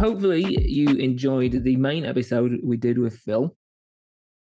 Hopefully 0.00 0.56
you 0.66 0.88
enjoyed 0.96 1.62
the 1.62 1.76
main 1.76 2.06
episode 2.06 2.58
we 2.64 2.78
did 2.78 2.96
with 2.96 3.18
Phil. 3.18 3.54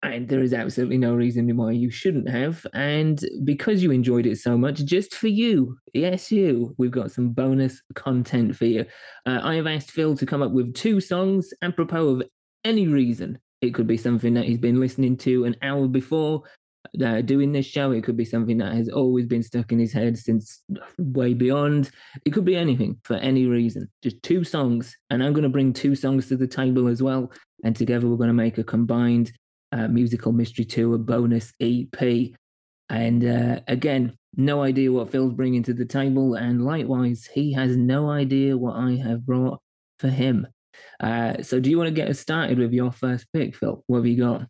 And 0.02 0.26
there 0.26 0.42
is 0.42 0.54
absolutely 0.54 0.96
no 0.96 1.14
reason 1.14 1.54
why 1.54 1.72
you 1.72 1.90
shouldn't 1.90 2.26
have. 2.30 2.66
And 2.72 3.22
because 3.44 3.82
you 3.82 3.90
enjoyed 3.90 4.24
it 4.24 4.38
so 4.38 4.56
much, 4.56 4.82
just 4.86 5.14
for 5.14 5.28
you, 5.28 5.76
yes, 5.92 6.32
you, 6.32 6.74
we've 6.78 6.90
got 6.90 7.12
some 7.12 7.32
bonus 7.34 7.82
content 7.94 8.56
for 8.56 8.64
you. 8.64 8.86
Uh, 9.26 9.40
I 9.42 9.56
have 9.56 9.66
asked 9.66 9.90
Phil 9.90 10.16
to 10.16 10.24
come 10.24 10.40
up 10.40 10.52
with 10.52 10.74
two 10.74 11.02
songs 11.02 11.52
apropos 11.60 12.08
of 12.08 12.22
any 12.64 12.88
reason. 12.88 13.38
It 13.60 13.74
could 13.74 13.86
be 13.86 13.98
something 13.98 14.32
that 14.32 14.46
he's 14.46 14.56
been 14.56 14.80
listening 14.80 15.18
to 15.18 15.44
an 15.44 15.56
hour 15.60 15.86
before 15.86 16.44
uh, 17.04 17.20
doing 17.22 17.52
this 17.52 17.66
show. 17.66 17.92
It 17.92 18.04
could 18.04 18.16
be 18.16 18.24
something 18.24 18.58
that 18.58 18.74
has 18.74 18.88
always 18.88 19.26
been 19.26 19.42
stuck 19.42 19.72
in 19.72 19.78
his 19.78 19.92
head 19.92 20.18
since 20.18 20.62
way 20.98 21.34
beyond. 21.34 21.90
It 22.24 22.30
could 22.30 22.44
be 22.44 22.56
anything 22.56 22.98
for 23.04 23.16
any 23.16 23.46
reason. 23.46 23.90
Just 24.02 24.22
two 24.22 24.44
songs. 24.44 24.96
And 25.10 25.22
I'm 25.22 25.32
going 25.32 25.44
to 25.44 25.48
bring 25.48 25.72
two 25.72 25.94
songs 25.94 26.28
to 26.28 26.36
the 26.36 26.46
table 26.46 26.88
as 26.88 27.02
well. 27.02 27.32
And 27.64 27.74
together 27.76 28.08
we're 28.08 28.16
going 28.16 28.28
to 28.28 28.34
make 28.34 28.58
a 28.58 28.64
combined 28.64 29.32
uh, 29.72 29.88
musical 29.88 30.32
mystery 30.32 30.64
tour 30.64 30.98
bonus 30.98 31.52
EP. 31.60 32.32
And 32.90 33.24
uh, 33.24 33.60
again, 33.68 34.16
no 34.36 34.62
idea 34.62 34.92
what 34.92 35.10
Phil's 35.10 35.34
bringing 35.34 35.62
to 35.64 35.74
the 35.74 35.84
table, 35.84 36.34
and 36.34 36.64
likewise, 36.64 37.28
he 37.32 37.52
has 37.52 37.76
no 37.76 38.10
idea 38.10 38.56
what 38.56 38.76
I 38.76 38.96
have 38.96 39.26
brought 39.26 39.60
for 39.98 40.08
him. 40.08 40.46
Uh, 41.00 41.42
so, 41.42 41.60
do 41.60 41.70
you 41.70 41.76
want 41.76 41.88
to 41.88 41.94
get 41.94 42.08
us 42.08 42.18
started 42.18 42.58
with 42.58 42.72
your 42.72 42.92
first 42.92 43.26
pick, 43.32 43.54
Phil? 43.54 43.82
What 43.86 43.98
have 43.98 44.06
you 44.06 44.18
got? 44.18 44.46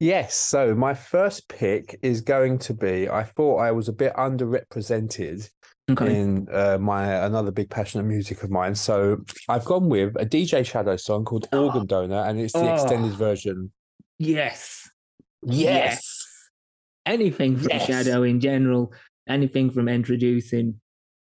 Yes. 0.00 0.34
So, 0.34 0.74
my 0.74 0.94
first 0.94 1.46
pick 1.48 1.98
is 2.02 2.22
going 2.22 2.58
to 2.60 2.74
be 2.74 3.08
I 3.08 3.22
thought 3.22 3.58
I 3.58 3.70
was 3.70 3.88
a 3.88 3.92
bit 3.92 4.14
underrepresented 4.14 5.48
okay. 5.90 6.18
in 6.18 6.48
uh, 6.50 6.78
my 6.80 7.04
another 7.26 7.50
big 7.50 7.68
passion 7.68 8.00
of 8.00 8.06
music 8.06 8.42
of 8.42 8.50
mine. 8.50 8.74
So, 8.74 9.18
I've 9.48 9.66
gone 9.66 9.90
with 9.90 10.16
a 10.16 10.24
DJ 10.24 10.64
Shadow 10.64 10.96
song 10.96 11.26
called 11.26 11.48
oh. 11.52 11.66
Organ 11.66 11.86
Donor, 11.86 12.24
and 12.24 12.40
it's 12.40 12.54
the 12.54 12.60
oh. 12.60 12.74
extended 12.74 13.12
version. 13.12 13.70
Yes. 14.18 14.88
Yes. 15.42 15.58
yes. 15.62 16.26
Anything 17.04 17.58
from 17.58 17.68
yes. 17.70 17.86
Shadow 17.86 18.22
in 18.22 18.40
general, 18.40 18.92
anything 19.28 19.70
from 19.70 19.88
introducing. 19.88 20.80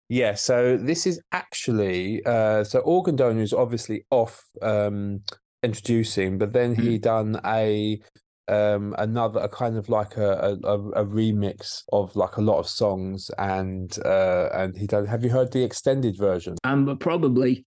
Yeah, 0.08 0.34
so 0.34 0.76
this 0.76 1.06
is 1.06 1.20
actually 1.32 2.24
uh 2.24 2.62
so 2.62 2.80
Organ 2.80 3.16
Donor 3.16 3.42
is 3.42 3.52
obviously 3.52 4.06
off 4.10 4.44
um 4.62 5.22
introducing, 5.62 6.38
but 6.38 6.52
then 6.52 6.74
he 6.74 6.98
mm. 6.98 7.02
done 7.02 7.40
a 7.44 8.00
um 8.48 8.94
another 8.98 9.40
a 9.40 9.48
kind 9.48 9.76
of 9.76 9.88
like 9.88 10.16
a, 10.16 10.58
a 10.64 10.78
a 10.90 11.04
remix 11.04 11.82
of 11.92 12.14
like 12.14 12.36
a 12.36 12.40
lot 12.40 12.58
of 12.58 12.68
songs 12.68 13.30
and 13.38 13.98
uh 14.04 14.48
and 14.54 14.76
he 14.76 14.86
done 14.86 15.06
have 15.06 15.24
you 15.24 15.30
heard 15.30 15.52
the 15.52 15.62
extended 15.62 16.16
version 16.16 16.56
um 16.64 16.96
probably 16.98 17.64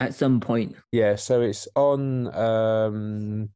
at 0.00 0.14
some 0.14 0.38
point 0.38 0.74
yeah 0.92 1.16
so 1.16 1.40
it's 1.40 1.66
on 1.74 2.32
um 2.34 3.48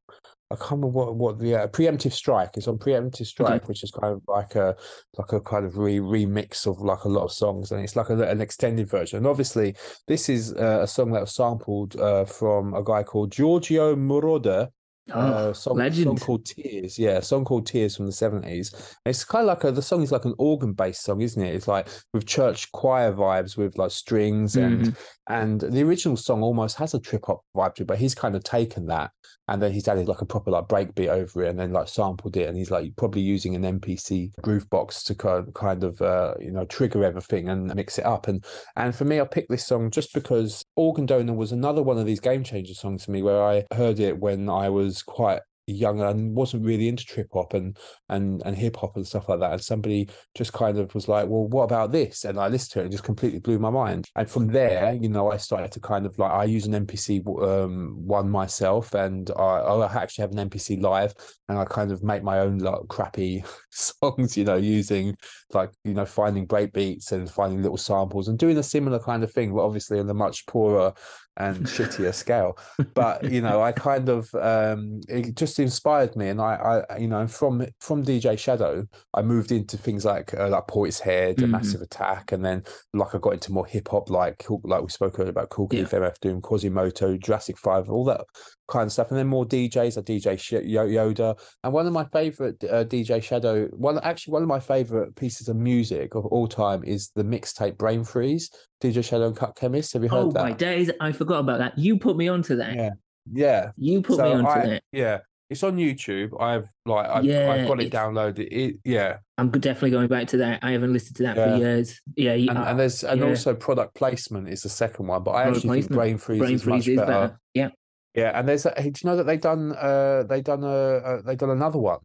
I 0.49 0.55
can't 0.55 0.73
remember 0.73 0.89
what 0.89 1.17
what 1.17 1.39
the 1.41 1.57
uh, 1.57 1.67
preemptive 1.67 2.13
strike 2.13 2.57
is 2.57 2.69
on 2.69 2.79
preemptive 2.79 3.27
strike, 3.27 3.63
okay. 3.63 3.67
which 3.67 3.83
is 3.83 3.91
kind 3.91 4.15
of 4.15 4.23
like 4.29 4.55
a 4.55 4.77
like 5.19 5.33
a 5.33 5.41
kind 5.41 5.67
of 5.67 5.77
re 5.77 5.99
remix 5.99 6.67
of 6.69 6.81
like 6.81 7.03
a 7.03 7.09
lot 7.09 7.25
of 7.25 7.33
songs, 7.33 7.73
and 7.73 7.83
it's 7.83 7.97
like 7.97 8.11
a, 8.11 8.23
an 8.23 8.41
extended 8.41 8.89
version. 8.89 9.17
And 9.19 9.27
obviously, 9.27 9.75
this 10.07 10.29
is 10.29 10.53
uh, 10.53 10.81
a 10.83 10.87
song 10.87 11.11
that 11.13 11.23
was 11.23 11.35
sampled 11.35 11.97
uh, 11.97 12.27
from 12.27 12.75
a 12.75 12.85
guy 12.85 13.03
called 13.03 13.33
Giorgio 13.33 13.97
Moroder, 13.97 14.69
Oh, 15.13 15.21
uh, 15.21 15.53
song, 15.53 15.77
legend. 15.77 16.07
song 16.07 16.19
called 16.19 16.45
Tears. 16.45 16.99
Yeah, 16.99 17.19
a 17.19 17.23
song 17.23 17.45
called 17.45 17.67
Tears 17.67 17.97
from 17.97 18.07
the 18.07 18.13
70s. 18.13 18.97
It's 19.05 19.25
kind 19.25 19.43
of 19.43 19.47
like 19.47 19.63
a, 19.63 19.71
the 19.71 19.83
song 19.83 20.03
is 20.03 20.11
like 20.11 20.25
an 20.25 20.35
organ 20.39 20.73
based 20.73 21.05
song, 21.05 21.21
isn't 21.21 21.41
it? 21.41 21.55
It's 21.55 21.69
like 21.69 21.89
with 22.13 22.27
church 22.27 22.73
choir 22.73 23.13
vibes 23.13 23.57
with 23.57 23.79
like 23.79 23.93
strings 23.93 24.57
and 24.57 24.87
mm-hmm. 24.87 25.33
and 25.33 25.61
the 25.61 25.83
original 25.83 26.17
song 26.17 26.43
almost 26.43 26.77
has 26.79 26.95
a 26.95 27.01
trip 27.01 27.25
hop 27.27 27.43
vibe 27.57 27.75
to 27.77 27.83
it, 27.83 27.87
but 27.87 27.99
he's 27.99 28.15
kind 28.17 28.35
of 28.35 28.43
taken 28.43 28.87
that 28.87 29.13
and 29.49 29.63
then 29.63 29.73
he's 29.73 29.87
added 29.87 30.09
like 30.09 30.21
a 30.21 30.27
proper 30.27 30.51
like 30.51 30.69
break 30.69 30.95
beat 30.95 31.09
over 31.09 31.45
it 31.45 31.51
and 31.51 31.59
then 31.59 31.73
like 31.73 31.89
sampled 31.89 32.37
it. 32.37 32.49
And 32.49 32.57
he's 32.57 32.71
like 32.71 32.95
probably 32.97 33.21
using 33.21 33.55
an 33.55 33.81
MPC 33.81 34.33
groove 34.43 34.69
box 34.71 35.05
to 35.05 35.15
kind 35.15 35.53
kind 35.55 35.85
of 35.85 36.01
uh, 36.01 36.35
you 36.41 36.51
know 36.51 36.65
trigger 36.65 37.05
everything 37.05 37.49
and 37.49 37.75
mix 37.75 37.99
it 37.99 38.07
up. 38.07 38.29
And 38.29 38.45
and 38.77 38.95
for 38.95 39.05
me 39.05 39.21
I 39.21 39.25
picked 39.25 39.51
this 39.51 39.67
song 39.67 39.91
just 39.91 40.13
because 40.13 40.65
Organ 40.75 41.07
Donor 41.07 41.35
was 41.35 41.53
another 41.53 41.83
one 41.83 41.99
of 41.99 42.07
these 42.07 42.21
game 42.21 42.45
changer 42.45 42.75
songs 42.75 43.05
for 43.05 43.13
me 43.13 43.23
where 43.23 43.43
I 43.43 43.65
heard 43.75 44.01
it 44.01 44.19
when 44.19 44.49
I 44.49 44.69
was 44.69 45.03
quite 45.03 45.41
young 45.67 46.01
and 46.01 46.35
wasn't 46.35 46.65
really 46.65 46.89
into 46.89 47.05
trip 47.05 47.29
hop 47.33 47.55
and 47.55 47.77
and 48.09 48.43
and 48.45 48.57
hip 48.57 48.77
hop 48.77 48.97
and 48.97 49.07
stuff 49.07 49.29
like 49.29 49.41
that. 49.41 49.53
And 49.53 49.61
somebody 49.63 50.09
just 50.35 50.53
kind 50.53 50.79
of 50.79 50.95
was 50.95 51.09
like, 51.09 51.29
"Well, 51.29 51.47
what 51.49 51.65
about 51.65 51.93
this?" 51.93 52.25
And 52.25 52.39
I 52.39 52.49
listened 52.49 52.73
to 52.73 52.81
it 52.81 52.83
and 52.85 52.93
just 52.93 53.05
completely 53.05 53.41
blew 53.41 53.59
my 53.59 53.71
mind. 53.71 54.07
And 54.15 54.29
from 54.31 54.49
there, 54.49 54.93
you 54.95 55.09
know, 55.09 55.31
I 55.31 55.37
started 55.37 55.73
to 55.73 55.81
kind 55.81 56.07
of 56.07 56.19
like 56.19 56.31
I 56.31 56.45
use 56.45 56.67
an 56.67 56.87
MPC 56.87 57.27
um, 57.43 58.07
one 58.07 58.31
myself, 58.31 58.95
and 58.95 59.31
I, 59.37 59.43
I 59.43 60.03
actually 60.03 60.23
have 60.23 60.33
an 60.33 60.49
MPC 60.49 60.81
live, 60.81 61.15
and 61.49 61.59
I 61.59 61.65
kind 61.65 61.93
of 61.93 62.03
make 62.03 62.23
my 62.23 62.41
own 62.41 62.59
like 62.59 62.81
crappy 62.89 63.45
songs, 63.71 64.37
you 64.37 64.45
know, 64.45 64.57
using 64.57 65.17
like 65.53 65.71
you 65.85 65.95
know 65.95 66.07
finding 66.07 66.47
break 66.47 66.73
beats 66.73 67.13
and 67.13 67.31
finding 67.31 67.63
little 67.63 67.77
samples 67.77 68.29
and 68.29 68.39
doing 68.39 68.59
a 68.59 68.63
similar 68.63 68.99
kind 68.99 69.23
of 69.23 69.33
thing, 69.33 69.55
but 69.55 69.65
obviously 69.65 69.99
in 69.99 70.09
a 70.09 70.15
much 70.15 70.47
poorer 70.47 70.93
and 71.37 71.57
shittier 71.67 72.15
scale. 72.15 72.59
But 72.95 73.25
you 73.31 73.41
know, 73.41 73.63
I 73.63 73.73
kind 73.73 74.09
of 74.09 74.33
um, 74.35 75.01
it 75.09 75.35
just 75.35 75.59
inspired 75.59 76.17
me, 76.17 76.29
and 76.29 76.41
I, 76.41 76.85
I, 76.91 76.99
you 76.99 77.09
know, 77.09 77.27
from 77.27 77.67
from 77.81 78.05
DJ 78.05 78.39
Shadow, 78.39 78.87
I 79.15 79.23
moved 79.23 79.53
into 79.53 79.77
things 79.77 80.05
like 80.05 80.35
uh, 80.35 80.49
like 80.49 80.67
Portishead, 80.67 81.37
mm-hmm. 81.37 81.51
Massive 81.51 81.83
Attack, 81.83 82.33
and 82.33 82.45
then 82.45 82.65
like 82.93 83.15
I 83.15 83.19
got 83.19 83.35
into 83.35 83.53
more 83.53 83.67
hip 83.67 83.89
hop, 83.89 84.11
like 84.11 84.45
like 84.65 84.83
we 84.83 84.89
spoke 84.89 85.19
earlier 85.19 85.31
about 85.31 85.51
Kool 85.51 85.69
Keith, 85.69 85.93
yeah. 85.93 85.99
MF 85.99 86.19
Doom, 86.21 86.43
Quasimoto, 86.43 87.21
Jurassic 87.21 87.59
Five, 87.59 87.89
all 87.89 88.05
that 88.05 88.25
kind 88.69 88.87
of 88.87 88.93
stuff, 88.93 89.11
and 89.11 89.19
then 89.19 89.27
more 89.27 89.45
DJs, 89.45 89.97
like 89.97 90.05
DJ 90.05 90.37
Yoda, 90.67 91.39
and 91.63 91.73
one 91.73 91.87
of 91.87 91.93
my 91.93 92.05
favorite 92.05 92.63
uh, 92.65 92.85
DJ 92.85 93.23
Shadow, 93.23 93.67
one 93.69 93.99
actually 94.01 94.33
one 94.33 94.43
of 94.43 94.49
my 94.49 94.61
favorite 94.61 95.15
pieces 95.17 95.49
of 95.49 95.57
music 95.57 96.15
of 96.15 96.27
all 96.27 96.47
time 96.47 96.85
is 96.85 97.11
the 97.15 97.25
mixtape 97.25 97.77
Brain 97.77 98.05
Freeze, 98.05 98.51
DJ 98.83 99.05
Shadow 99.05 99.27
and 99.27 99.37
Cut 99.37 99.57
Chemist. 99.57 99.93
Have 99.93 100.03
you 100.03 100.09
heard 100.09 100.27
oh, 100.27 100.33
that? 100.33 100.41
Oh 100.41 100.45
my 100.45 100.53
days, 100.53 100.91
I 101.01 101.13
forgot 101.13 101.41
about 101.41 101.59
that. 101.59 101.79
You 101.79 101.99
put 101.99 102.17
me 102.17 102.29
onto 102.29 102.57
that. 102.57 102.75
Yeah, 102.75 102.91
yeah. 103.33 103.71
You 103.77 104.03
put 104.03 104.17
so 104.17 104.25
me 104.25 104.31
onto 104.33 104.49
I, 104.49 104.67
that. 104.67 104.83
Yeah, 104.93 105.19
it's 105.49 105.63
on 105.63 105.77
YouTube. 105.77 106.41
I've 106.41 106.69
like 106.85 107.09
I've, 107.09 107.25
yeah, 107.25 107.53
I've 107.53 107.69
got 107.69 107.81
it 107.81 107.93
downloaded. 107.93 108.49
It, 108.51 108.77
yeah, 108.85 109.19
I'm 109.39 109.51
definitely 109.51 109.91
going 109.91 110.09
back 110.09 110.27
to 110.29 110.39
that. 110.39 110.61
I 110.63 110.73
haven't 110.73 110.93
listened 110.93 111.17
to 111.17 111.23
that 111.25 111.37
yeah. 111.37 111.51
for 111.51 111.57
years. 111.57 112.01
Yeah, 112.17 112.33
and, 112.33 112.59
uh, 112.59 112.63
and 112.63 112.79
there's 112.79 113.05
and 113.05 113.21
yeah. 113.21 113.29
also 113.29 113.55
product 113.55 113.95
placement 113.95 114.49
is 114.49 114.63
the 114.63 114.69
second 114.69 115.07
one, 115.07 115.23
but 115.23 115.33
I 115.33 115.45
product 115.45 115.57
actually 115.59 115.69
placement. 115.69 115.89
think 115.89 115.97
Brain 115.97 116.19
Freeze 116.19 116.39
Brain 116.41 116.55
is 116.55 116.63
Freeze 116.63 116.75
much 116.75 116.89
is 116.89 116.97
better. 116.97 117.07
better. 117.07 117.41
Yeah, 117.55 117.69
yeah, 118.17 118.33
and 118.35 118.49
there's 118.49 118.65
a, 118.65 118.73
do 118.75 118.87
you 118.87 118.93
know 119.05 119.17
that 119.17 119.27
they 119.27 119.37
done 119.37 119.73
uh 119.73 120.25
they 120.29 120.41
done 120.41 120.65
a, 120.65 121.19
a 121.19 121.23
they 121.23 121.37
done 121.37 121.51
another 121.51 121.79
one 121.79 121.99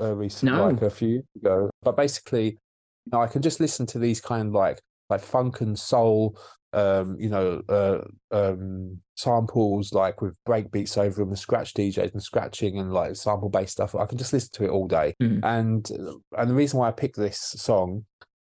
uh, 0.00 0.14
recently, 0.14 0.56
no. 0.56 0.68
like 0.68 0.82
a 0.82 0.90
few 0.90 1.08
years 1.08 1.24
ago. 1.36 1.70
But 1.82 1.96
basically, 1.96 2.46
you 2.46 3.10
know, 3.12 3.20
I 3.20 3.26
can 3.26 3.42
just 3.42 3.60
listen 3.60 3.84
to 3.86 3.98
these 3.98 4.20
kind 4.20 4.48
of 4.48 4.54
like 4.54 4.80
like 5.10 5.20
funk 5.20 5.60
and 5.60 5.78
soul, 5.78 6.38
um, 6.72 7.16
you 7.18 7.28
know, 7.28 7.60
uh, 7.68 8.00
um, 8.30 8.98
samples 9.16 9.92
like 9.92 10.22
with 10.22 10.34
break 10.46 10.70
beats 10.70 10.96
over 10.96 11.16
them, 11.16 11.30
the 11.30 11.36
scratch 11.36 11.74
DJs 11.74 12.12
and 12.12 12.22
scratching 12.22 12.78
and 12.78 12.90
like 12.90 13.14
sample 13.14 13.50
based 13.50 13.72
stuff. 13.72 13.94
I 13.94 14.06
can 14.06 14.16
just 14.16 14.32
listen 14.32 14.50
to 14.54 14.64
it 14.64 14.70
all 14.70 14.88
day. 14.88 15.14
Mm-hmm. 15.22 15.44
And 15.44 15.90
and 16.38 16.50
the 16.50 16.54
reason 16.54 16.78
why 16.78 16.88
I 16.88 16.92
picked 16.92 17.16
this 17.16 17.38
song 17.38 18.06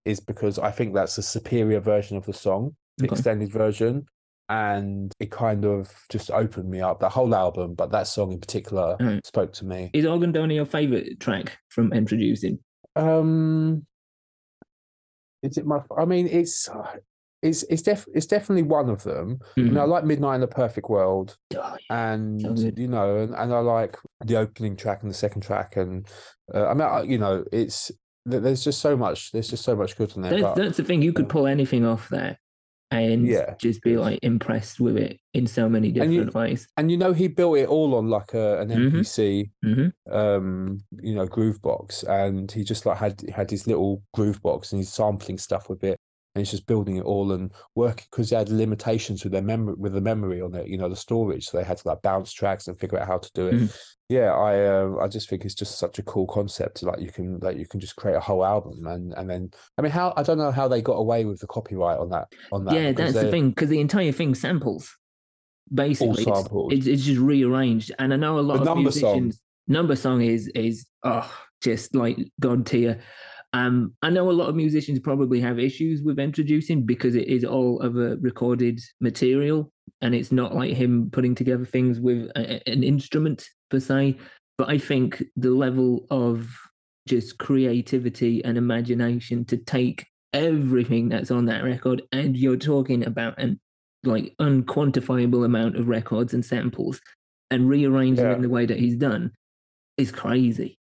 is 0.06 0.19
because 0.19 0.60
I 0.60 0.69
think 0.69 0.94
that's 0.94 1.18
a 1.18 1.24
superior 1.24 1.80
version 1.80 2.18
of 2.18 2.25
the 2.28 2.34
song, 2.34 2.75
the 2.98 3.06
okay. 3.06 3.13
extended 3.13 3.51
version 3.51 4.06
and 4.50 5.13
it 5.19 5.31
kind 5.31 5.66
of 5.66 5.92
just 6.10 6.30
opened 6.31 6.69
me 6.69 6.81
up. 6.81 7.00
The 7.00 7.10
whole 7.10 7.34
album, 7.34 7.75
but 7.75 7.92
that 7.92 8.07
song 8.07 8.31
in 8.31 8.40
particular 8.40 8.98
mm. 9.00 9.25
spoke 9.25 9.54
to 9.54 9.66
me. 9.66 9.90
Is 9.94 10.06
Organ 10.06 10.31
Donor 10.31 10.54
your 10.54 10.66
favorite 10.66 11.19
track 11.19 11.57
from 11.69 11.94
Introducing? 11.94 12.60
Um, 12.95 13.86
is 15.42 15.57
it 15.57 15.66
my? 15.66 15.80
I 15.98 16.06
mean, 16.06 16.28
it's 16.28 16.69
it's 17.42 17.63
it's 17.63 17.81
def 17.81 18.06
it's 18.13 18.25
definitely 18.25 18.63
one 18.63 18.90
of 18.90 19.04
them. 19.04 19.40
Mm. 19.57 19.66
You 19.66 19.72
know, 19.72 19.80
I 19.80 19.84
mm-hmm. 19.84 19.92
like 19.92 20.06
Midnight 20.06 20.36
in 20.36 20.42
the 20.42 20.48
Perfect 20.48 20.90
World, 20.90 21.38
oh, 21.56 21.78
yeah. 21.90 22.04
and 22.04 22.42
so 22.42 22.72
you 22.75 22.88
know, 22.88 23.18
and, 23.18 23.34
and 23.34 23.54
I 23.54 23.60
like 23.60 23.98
the 24.25 24.38
opening 24.38 24.75
track 24.75 25.01
and 25.01 25.10
the 25.10 25.16
second 25.16 25.42
track, 25.42 25.78
and 25.78 26.07
uh, 26.54 26.68
I 26.68 26.74
mean, 26.74 27.10
you 27.10 27.18
know, 27.18 27.44
it's 27.51 27.92
there's 28.25 28.63
just 28.63 28.81
so 28.81 28.95
much. 28.95 29.31
There's 29.31 29.50
just 29.50 29.63
so 29.63 29.75
much 29.75 29.98
good 29.98 30.16
in 30.16 30.22
there. 30.22 30.31
That's, 30.31 30.44
but, 30.44 30.56
that's 30.56 30.78
the 30.78 30.84
thing. 30.84 31.01
You 31.01 31.13
could 31.13 31.30
pull 31.30 31.48
anything 31.48 31.86
off 31.86 32.10
there 32.10 32.38
and 33.01 33.28
yeah. 33.28 33.56
just 33.60 33.81
be 33.81 33.98
like 33.98 34.19
impressed 34.22 34.80
with 34.80 34.98
it 34.98 35.19
in 35.34 35.48
so 35.48 35.68
many 35.68 35.92
different 35.92 36.16
and 36.16 36.34
you, 36.34 36.40
ways. 36.40 36.68
And 36.78 36.92
you 36.92 36.98
know, 36.98 37.13
he 37.13 37.28
built 37.28 37.57
it 37.57 37.68
all 37.68 37.95
on 37.95 38.10
like 38.10 38.34
a, 38.34 38.62
an 38.62 38.69
MPC, 38.69 39.50
mm-hmm. 39.66 39.81
mm-hmm. 39.81 40.13
um, 40.13 40.80
you 41.01 41.16
know, 41.16 41.25
groove 41.25 41.62
box, 41.62 42.04
and 42.04 42.51
he 42.51 42.63
just 42.63 42.86
like 42.86 42.98
had 42.98 43.22
had 43.34 43.50
his 43.50 43.68
little 43.68 44.04
groove 44.13 44.42
box 44.42 44.72
and 44.72 44.80
he's 44.80 44.94
sampling 44.94 45.38
stuff 45.38 45.69
with 45.69 45.84
it. 45.84 46.00
And 46.33 46.41
he's 46.41 46.51
just 46.51 46.65
building 46.65 46.97
it 46.97 47.03
all 47.03 47.31
and 47.31 47.51
working 47.75 48.06
because 48.09 48.30
they 48.30 48.35
had 48.35 48.50
limitations 48.50 49.24
with 49.24 49.33
their 49.33 49.41
memory 49.41 49.75
with 49.77 49.94
the 49.94 50.01
memory 50.01 50.41
on 50.41 50.56
it, 50.56 50.68
you 50.68 50.77
know, 50.77 50.89
the 50.89 50.95
storage. 50.95 51.45
So 51.45 51.57
they 51.57 51.63
had 51.63 51.77
to 51.77 51.88
like 51.88 52.01
bounce 52.01 52.33
tracks 52.33 52.68
and 52.68 52.80
figure 52.80 53.00
out 53.00 53.07
how 53.07 53.19
to 53.19 53.31
do 53.33 53.47
it. 53.47 53.56
Mm. 53.56 53.77
Yeah, 54.09 54.33
I 54.33 54.65
uh, 54.65 54.95
I 55.01 55.07
just 55.07 55.30
think 55.30 55.45
it's 55.45 55.56
just 55.56 55.80
such 55.80 56.00
a 56.00 56.03
cool 56.03 56.27
concept. 56.27 56.83
Like 56.83 57.00
you 57.00 57.12
can 57.12 57.39
like 57.39 57.57
you 57.57 57.68
can 57.68 57.80
just 57.80 57.95
create 57.95 58.15
a 58.15 58.19
whole 58.19 58.45
album 58.45 58.85
and 58.88 59.13
and 59.13 59.30
then 59.30 59.51
I 59.77 59.81
mean 59.81 59.91
how 59.91 60.13
I 60.18 60.24
don't 60.24 60.38
know 60.38 60.51
how 60.51 60.68
they 60.68 60.81
got 60.81 60.94
away 60.94 61.25
with 61.25 61.39
the 61.39 61.47
copyright 61.47 62.00
on 62.00 62.09
that 62.09 62.27
on 62.51 62.65
that. 62.65 62.75
Yeah, 62.75 62.91
that's 62.91 63.13
the 63.13 63.30
thing 63.30 63.50
because 63.50 63.69
the 63.69 63.80
entire 63.80 64.12
thing 64.12 64.35
samples 64.35 64.95
basically 65.74 66.24
it's, 66.27 66.50
it's, 66.71 66.88
it's, 66.88 67.03
just 67.03 67.19
rearranged 67.19 67.91
and 68.00 68.13
i 68.13 68.18
know 68.18 68.39
a 68.39 68.41
lot 68.41 68.63
the 68.63 68.71
of 68.71 68.77
musicians 68.77 69.35
song. 69.35 69.41
number 69.68 69.95
song 69.95 70.21
is 70.21 70.47
is 70.50 70.85
oh 71.03 71.31
just 71.62 71.95
like 71.95 72.18
god 72.39 72.65
tier 72.65 73.00
um, 73.54 73.94
I 74.02 74.10
know 74.10 74.30
a 74.30 74.32
lot 74.32 74.50
of 74.50 74.56
musicians 74.56 75.00
probably 75.00 75.40
have 75.42 75.60
issues 75.60 76.02
with 76.02 76.18
introducing 76.18 76.84
because 76.84 77.14
it 77.16 77.28
is 77.28 77.46
all 77.46 77.80
of 77.82 77.98
a 77.98 78.18
recorded 78.18 78.80
material 79.00 79.72
and 80.02 80.16
it's 80.16 80.32
not 80.32 80.56
like 80.56 80.74
him 80.74 81.10
putting 81.12 81.36
together 81.36 81.64
things 81.64 82.00
with 82.00 82.30
a, 82.36 82.68
an 82.68 82.84
instrument 82.84 83.48
per 83.70 83.80
se. 83.80 84.18
But 84.58 84.70
I 84.70 84.80
think 84.80 85.24
the 85.36 85.52
level 85.52 86.08
of 86.10 86.50
just 87.08 87.38
creativity 87.38 88.44
and 88.44 88.58
imagination 88.58 89.46
to 89.46 89.58
take 89.58 90.08
everything 90.34 91.10
that's 91.10 91.30
on 91.30 91.46
that 91.46 91.64
record 91.64 92.02
and 92.12 92.36
you're 92.36 92.58
talking 92.58 93.06
about 93.06 93.38
an 93.38 93.60
like 94.04 94.34
unquantifiable 94.40 95.46
amount 95.46 95.78
of 95.78 95.88
records 95.88 96.34
and 96.34 96.44
samples 96.44 97.00
and 97.52 97.70
rearrange 97.70 98.18
yeah. 98.18 98.26
them 98.26 98.36
in 98.38 98.42
the 98.42 98.50
way 98.50 98.66
that 98.66 98.80
he's 98.80 98.96
done 98.96 99.32
is 99.98 100.12
crazy 100.12 100.80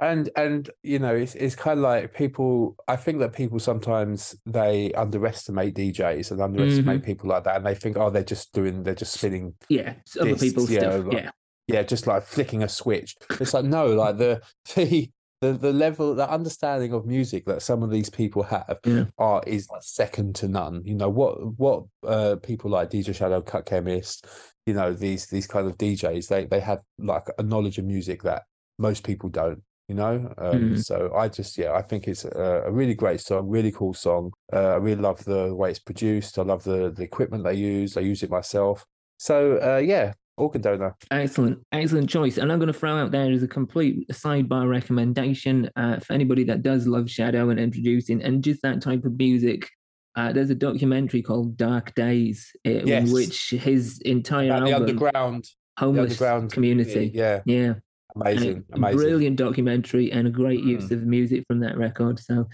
and 0.00 0.30
and 0.36 0.70
you 0.82 0.98
know 0.98 1.14
it's 1.14 1.34
it's 1.34 1.54
kind 1.54 1.78
of 1.78 1.84
like 1.84 2.14
people 2.14 2.74
i 2.88 2.96
think 2.96 3.18
that 3.18 3.32
people 3.32 3.58
sometimes 3.58 4.34
they 4.46 4.92
underestimate 4.94 5.74
djs 5.74 6.30
and 6.30 6.40
underestimate 6.40 6.98
mm-hmm. 6.98 7.06
people 7.06 7.28
like 7.28 7.44
that 7.44 7.56
and 7.56 7.66
they 7.66 7.74
think 7.74 7.96
oh 7.96 8.10
they're 8.10 8.24
just 8.24 8.52
doing 8.52 8.82
they're 8.82 8.94
just 8.94 9.12
spinning 9.12 9.54
yeah 9.68 9.94
other 10.20 10.36
people's 10.36 10.70
stuff 10.70 11.04
like, 11.04 11.12
yeah 11.12 11.30
yeah 11.66 11.82
just 11.82 12.06
like 12.06 12.22
flicking 12.22 12.62
a 12.62 12.68
switch 12.68 13.14
it's 13.38 13.54
like 13.54 13.64
no 13.64 13.86
like 13.86 14.16
the 14.16 14.40
the 14.74 15.10
the, 15.40 15.52
the 15.52 15.72
level 15.72 16.14
the 16.14 16.28
understanding 16.28 16.92
of 16.92 17.06
music 17.06 17.46
that 17.46 17.62
some 17.62 17.82
of 17.82 17.90
these 17.90 18.10
people 18.10 18.42
have 18.42 18.78
yeah. 18.84 19.04
are 19.18 19.42
is 19.46 19.68
second 19.80 20.34
to 20.34 20.48
none 20.48 20.82
you 20.84 20.94
know 20.94 21.08
what 21.08 21.58
what 21.58 21.84
uh 22.06 22.36
people 22.42 22.70
like 22.70 22.90
dj 22.90 23.14
shadow 23.14 23.40
cut 23.40 23.64
chemist 23.64 24.26
you 24.66 24.74
know 24.74 24.92
these 24.92 25.26
these 25.28 25.46
kind 25.46 25.66
of 25.66 25.78
djs 25.78 26.28
they 26.28 26.44
they 26.44 26.60
have 26.60 26.80
like 26.98 27.26
a 27.38 27.42
knowledge 27.42 27.78
of 27.78 27.86
music 27.86 28.22
that 28.22 28.42
most 28.78 29.02
people 29.02 29.30
don't 29.30 29.62
you 29.90 29.96
know? 29.96 30.32
Um, 30.38 30.60
mm. 30.60 30.84
so 30.84 31.12
i 31.16 31.28
just 31.28 31.58
yeah 31.58 31.72
i 31.72 31.82
think 31.82 32.06
it's 32.06 32.24
a, 32.24 32.62
a 32.66 32.70
really 32.70 32.94
great 32.94 33.20
song 33.20 33.48
really 33.48 33.72
cool 33.72 33.92
song. 33.92 34.32
Uh, 34.52 34.74
i 34.74 34.76
really 34.76 35.02
love 35.02 35.24
the 35.24 35.52
way 35.52 35.70
it's 35.70 35.80
produced. 35.80 36.38
I 36.38 36.42
love 36.42 36.62
the 36.62 36.92
the 36.96 37.02
equipment 37.02 37.42
they 37.42 37.54
use. 37.54 37.96
I 37.96 38.02
use 38.02 38.22
it 38.22 38.30
myself. 38.30 38.86
So 39.18 39.58
uh, 39.58 39.78
yeah 39.78 40.14
organ 40.36 40.62
donor 40.62 40.96
excellent 41.10 41.58
excellent 41.72 42.08
choice. 42.08 42.38
And 42.38 42.50
i'm 42.50 42.58
going 42.58 42.72
to 42.72 42.78
throw 42.78 42.96
out 42.96 43.10
there 43.10 43.30
as 43.32 43.42
a 43.42 43.48
complete 43.48 44.08
sidebar 44.08 44.70
recommendation 44.70 45.68
uh, 45.74 45.98
for 45.98 46.12
anybody 46.12 46.44
that 46.44 46.62
does 46.62 46.86
love 46.86 47.10
shadow 47.10 47.50
and 47.50 47.58
introducing 47.58 48.22
and 48.22 48.42
just 48.42 48.62
that 48.62 48.80
type 48.80 49.04
of 49.04 49.18
music 49.18 49.68
uh, 50.16 50.32
there's 50.32 50.50
a 50.50 50.54
documentary 50.54 51.22
called 51.22 51.56
Dark 51.56 51.94
Days, 51.94 52.54
in 52.64 52.86
yes. 52.86 53.12
which 53.12 53.50
his 53.50 54.00
entire 54.00 54.52
album, 54.52 54.66
the 54.66 54.76
underground, 54.76 55.44
homeless 55.78 56.18
the 56.18 56.24
underground 56.26 56.52
community, 56.52 57.12
yeah, 57.14 57.42
yeah, 57.46 57.74
Amazing, 58.16 58.64
amazing. 58.72 58.98
Brilliant 58.98 59.36
documentary 59.36 60.12
and 60.12 60.26
a 60.26 60.30
great 60.30 60.62
use 60.62 60.84
mm. 60.84 60.92
of 60.92 61.04
music 61.04 61.44
from 61.46 61.60
that 61.60 61.76
record. 61.76 62.18
So, 62.18 62.48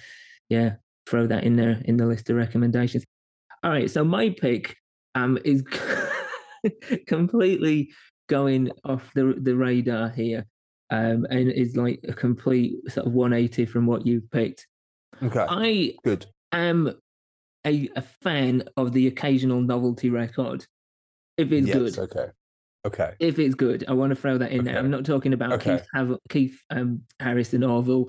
yeah, 0.48 0.74
throw 1.06 1.26
that 1.26 1.44
in 1.44 1.56
there 1.56 1.80
in 1.84 1.96
the 1.96 2.06
list 2.06 2.30
of 2.30 2.36
recommendations. 2.36 3.04
All 3.62 3.70
right, 3.70 3.90
so 3.90 4.04
my 4.04 4.30
pick 4.30 4.76
um 5.14 5.38
is 5.44 5.62
completely 7.06 7.90
going 8.28 8.70
off 8.84 9.10
the 9.14 9.34
the 9.40 9.56
radar 9.56 10.10
here, 10.10 10.46
um, 10.90 11.26
and 11.30 11.50
is 11.50 11.76
like 11.76 12.00
a 12.08 12.12
complete 12.12 12.74
sort 12.88 13.06
of 13.06 13.12
180 13.12 13.66
from 13.66 13.86
what 13.86 14.06
you've 14.06 14.30
picked. 14.30 14.66
Okay, 15.22 15.46
I 15.48 15.94
good 16.04 16.26
am 16.52 16.92
a, 17.66 17.88
a 17.96 18.02
fan 18.22 18.62
of 18.76 18.92
the 18.92 19.06
occasional 19.08 19.60
novelty 19.60 20.10
record 20.10 20.66
if 21.36 21.52
it's 21.52 21.66
yes, 21.66 21.76
good. 21.76 21.98
Okay. 21.98 22.30
Okay. 22.86 23.14
If 23.18 23.38
it's 23.40 23.56
good, 23.56 23.84
I 23.88 23.92
want 23.94 24.10
to 24.10 24.16
throw 24.16 24.38
that 24.38 24.52
in 24.52 24.60
okay. 24.60 24.72
there. 24.72 24.78
I'm 24.78 24.90
not 24.90 25.04
talking 25.04 25.32
about 25.32 25.52
okay. 25.54 25.78
Keith, 25.78 25.86
Hav- 25.92 26.18
Keith 26.28 26.60
um, 26.70 27.02
Harris 27.18 27.52
and 27.52 27.64
Orville. 27.64 28.08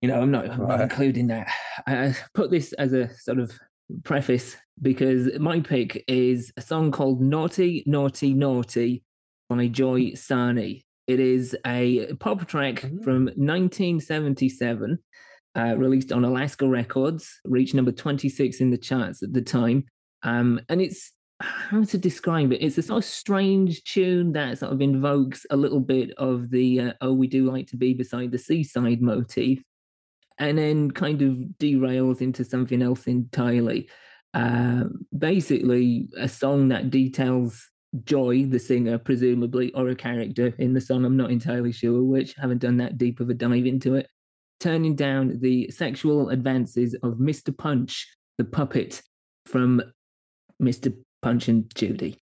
You 0.00 0.08
know, 0.08 0.20
I'm 0.20 0.30
not, 0.30 0.48
I'm 0.50 0.66
not 0.66 0.80
including 0.80 1.26
that. 1.28 1.48
I 1.86 2.16
put 2.32 2.50
this 2.50 2.72
as 2.74 2.92
a 2.94 3.14
sort 3.14 3.38
of 3.38 3.52
preface 4.02 4.56
because 4.80 5.38
my 5.38 5.60
pick 5.60 6.04
is 6.08 6.52
a 6.56 6.62
song 6.62 6.90
called 6.90 7.20
Naughty, 7.20 7.84
Naughty, 7.86 8.32
Naughty 8.32 9.02
by 9.48 9.66
Joy 9.68 10.12
Sarney. 10.12 10.82
It 11.06 11.20
is 11.20 11.54
a 11.66 12.14
pop 12.14 12.46
track 12.48 12.76
mm-hmm. 12.76 13.02
from 13.02 13.24
1977, 13.24 14.98
uh, 15.56 15.74
released 15.76 16.12
on 16.12 16.24
Alaska 16.24 16.66
Records, 16.66 17.40
reached 17.44 17.74
number 17.74 17.92
26 17.92 18.60
in 18.60 18.70
the 18.70 18.78
charts 18.78 19.22
at 19.22 19.34
the 19.34 19.42
time. 19.42 19.84
Um, 20.22 20.60
and 20.70 20.80
it's 20.80 21.12
how 21.40 21.82
to 21.84 21.98
describe 21.98 22.52
it? 22.52 22.64
It's 22.64 22.78
a 22.78 22.82
sort 22.82 23.04
of 23.04 23.10
strange 23.10 23.82
tune 23.84 24.32
that 24.32 24.58
sort 24.58 24.72
of 24.72 24.80
invokes 24.80 25.46
a 25.50 25.56
little 25.56 25.80
bit 25.80 26.12
of 26.16 26.50
the 26.50 26.80
uh, 26.80 26.92
"Oh, 27.00 27.12
we 27.12 27.26
do 27.26 27.50
like 27.50 27.66
to 27.68 27.76
be 27.76 27.94
beside 27.94 28.30
the 28.30 28.38
seaside" 28.38 29.02
motif, 29.02 29.62
and 30.38 30.58
then 30.58 30.90
kind 30.90 31.22
of 31.22 31.36
derails 31.58 32.20
into 32.20 32.44
something 32.44 32.82
else 32.82 33.06
entirely. 33.06 33.88
Uh, 34.32 34.84
basically, 35.16 36.08
a 36.16 36.28
song 36.28 36.68
that 36.68 36.90
details 36.90 37.68
Joy, 38.02 38.44
the 38.46 38.58
singer, 38.58 38.98
presumably, 38.98 39.72
or 39.74 39.88
a 39.88 39.94
character 39.94 40.52
in 40.58 40.74
the 40.74 40.80
song. 40.80 41.04
I'm 41.04 41.16
not 41.16 41.30
entirely 41.30 41.70
sure 41.70 42.02
which. 42.02 42.34
Haven't 42.34 42.58
done 42.58 42.76
that 42.78 42.98
deep 42.98 43.20
of 43.20 43.30
a 43.30 43.34
dive 43.34 43.66
into 43.66 43.94
it. 43.94 44.08
Turning 44.58 44.96
down 44.96 45.38
the 45.40 45.70
sexual 45.70 46.30
advances 46.30 46.94
of 47.02 47.14
Mr. 47.14 47.56
Punch, 47.56 48.08
the 48.38 48.44
puppet 48.44 49.00
from 49.46 49.80
Mr. 50.60 50.92
Punch 51.24 51.48
and 51.48 51.74
Judy. 51.74 52.20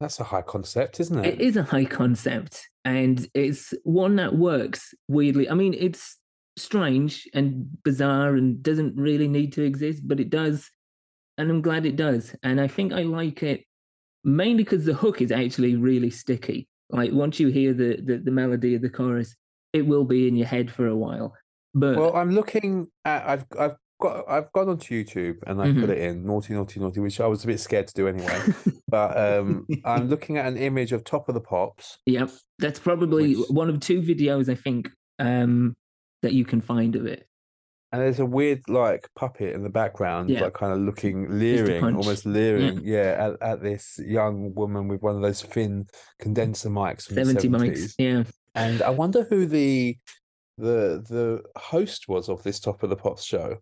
That's 0.00 0.20
a 0.20 0.24
high 0.24 0.42
concept, 0.42 1.00
isn't 1.00 1.24
it? 1.24 1.34
It 1.34 1.40
is 1.40 1.56
a 1.56 1.62
high 1.62 1.86
concept, 1.86 2.68
and 2.84 3.26
it's 3.32 3.72
one 3.84 4.16
that 4.16 4.36
works 4.36 4.92
weirdly. 5.08 5.48
I 5.48 5.54
mean, 5.54 5.74
it's 5.74 6.18
strange 6.56 7.28
and 7.34 7.66
bizarre 7.82 8.34
and 8.34 8.62
doesn't 8.62 8.96
really 8.96 9.28
need 9.28 9.52
to 9.54 9.62
exist, 9.62 10.02
but 10.06 10.20
it 10.20 10.30
does. 10.30 10.70
And 11.38 11.50
I'm 11.50 11.62
glad 11.62 11.86
it 11.86 11.96
does. 11.96 12.36
And 12.42 12.60
I 12.60 12.68
think 12.68 12.92
I 12.92 13.02
like 13.02 13.42
it 13.42 13.64
mainly 14.22 14.62
because 14.62 14.84
the 14.84 14.94
hook 14.94 15.20
is 15.20 15.32
actually 15.32 15.76
really 15.76 16.10
sticky. 16.10 16.68
Like 16.90 17.12
once 17.12 17.40
you 17.40 17.48
hear 17.48 17.72
the, 17.72 18.00
the, 18.00 18.18
the 18.18 18.30
melody 18.30 18.74
of 18.74 18.82
the 18.82 18.90
chorus, 18.90 19.34
it 19.72 19.86
will 19.86 20.04
be 20.04 20.28
in 20.28 20.36
your 20.36 20.46
head 20.46 20.70
for 20.70 20.86
a 20.86 20.96
while. 20.96 21.34
But 21.74 21.96
well, 21.96 22.14
I'm 22.14 22.30
looking 22.30 22.86
at 23.04 23.26
I've 23.26 23.46
I've 23.58 23.76
got 24.04 24.28
I've 24.28 24.52
gone 24.52 24.68
onto 24.68 25.04
YouTube 25.04 25.38
and 25.46 25.60
I 25.60 25.66
mm-hmm. 25.66 25.80
put 25.80 25.90
it 25.90 25.98
in 25.98 26.26
naughty 26.26 26.54
naughty 26.54 26.78
naughty, 26.78 27.00
which 27.00 27.20
I 27.20 27.26
was 27.26 27.44
a 27.44 27.46
bit 27.46 27.60
scared 27.60 27.88
to 27.88 27.94
do 27.94 28.08
anyway. 28.08 28.40
but 28.88 29.16
um, 29.16 29.66
I'm 29.84 30.08
looking 30.10 30.36
at 30.36 30.46
an 30.46 30.56
image 30.56 30.92
of 30.92 31.04
Top 31.04 31.28
of 31.28 31.34
the 31.34 31.40
Pops. 31.40 31.98
Yep, 32.06 32.30
that's 32.58 32.78
probably 32.78 33.34
which... 33.34 33.48
one 33.48 33.68
of 33.68 33.80
two 33.80 34.02
videos 34.02 34.48
I 34.48 34.54
think 34.54 34.90
um, 35.18 35.74
that 36.22 36.32
you 36.32 36.44
can 36.44 36.60
find 36.60 36.94
of 36.96 37.06
it. 37.06 37.26
And 37.92 38.02
there's 38.02 38.18
a 38.18 38.26
weird 38.26 38.62
like 38.68 39.08
puppet 39.14 39.54
in 39.54 39.62
the 39.62 39.70
background, 39.70 40.28
yeah. 40.28 40.42
like 40.42 40.54
kind 40.54 40.72
of 40.72 40.80
looking 40.80 41.38
leering, 41.38 41.82
almost 41.82 42.26
leering, 42.26 42.80
yeah, 42.82 43.02
yeah 43.02 43.26
at, 43.26 43.42
at, 43.52 43.62
this 43.62 44.00
young 44.04 44.52
woman 44.54 44.88
with 44.88 45.00
one 45.00 45.14
of 45.14 45.22
those 45.22 45.42
thin 45.42 45.86
condenser 46.18 46.70
mics 46.70 47.04
from 47.04 47.14
70 47.14 47.48
the 47.48 47.56
70s. 47.56 47.60
mics. 47.60 47.94
Yeah. 47.98 48.24
And 48.56 48.82
I 48.82 48.90
wonder 48.90 49.24
who 49.30 49.46
the 49.46 49.96
the 50.58 51.04
the 51.08 51.42
host 51.56 52.08
was 52.08 52.28
of 52.28 52.42
this 52.42 52.58
Top 52.58 52.82
of 52.82 52.90
the 52.90 52.96
Pops 52.96 53.24
show. 53.24 53.58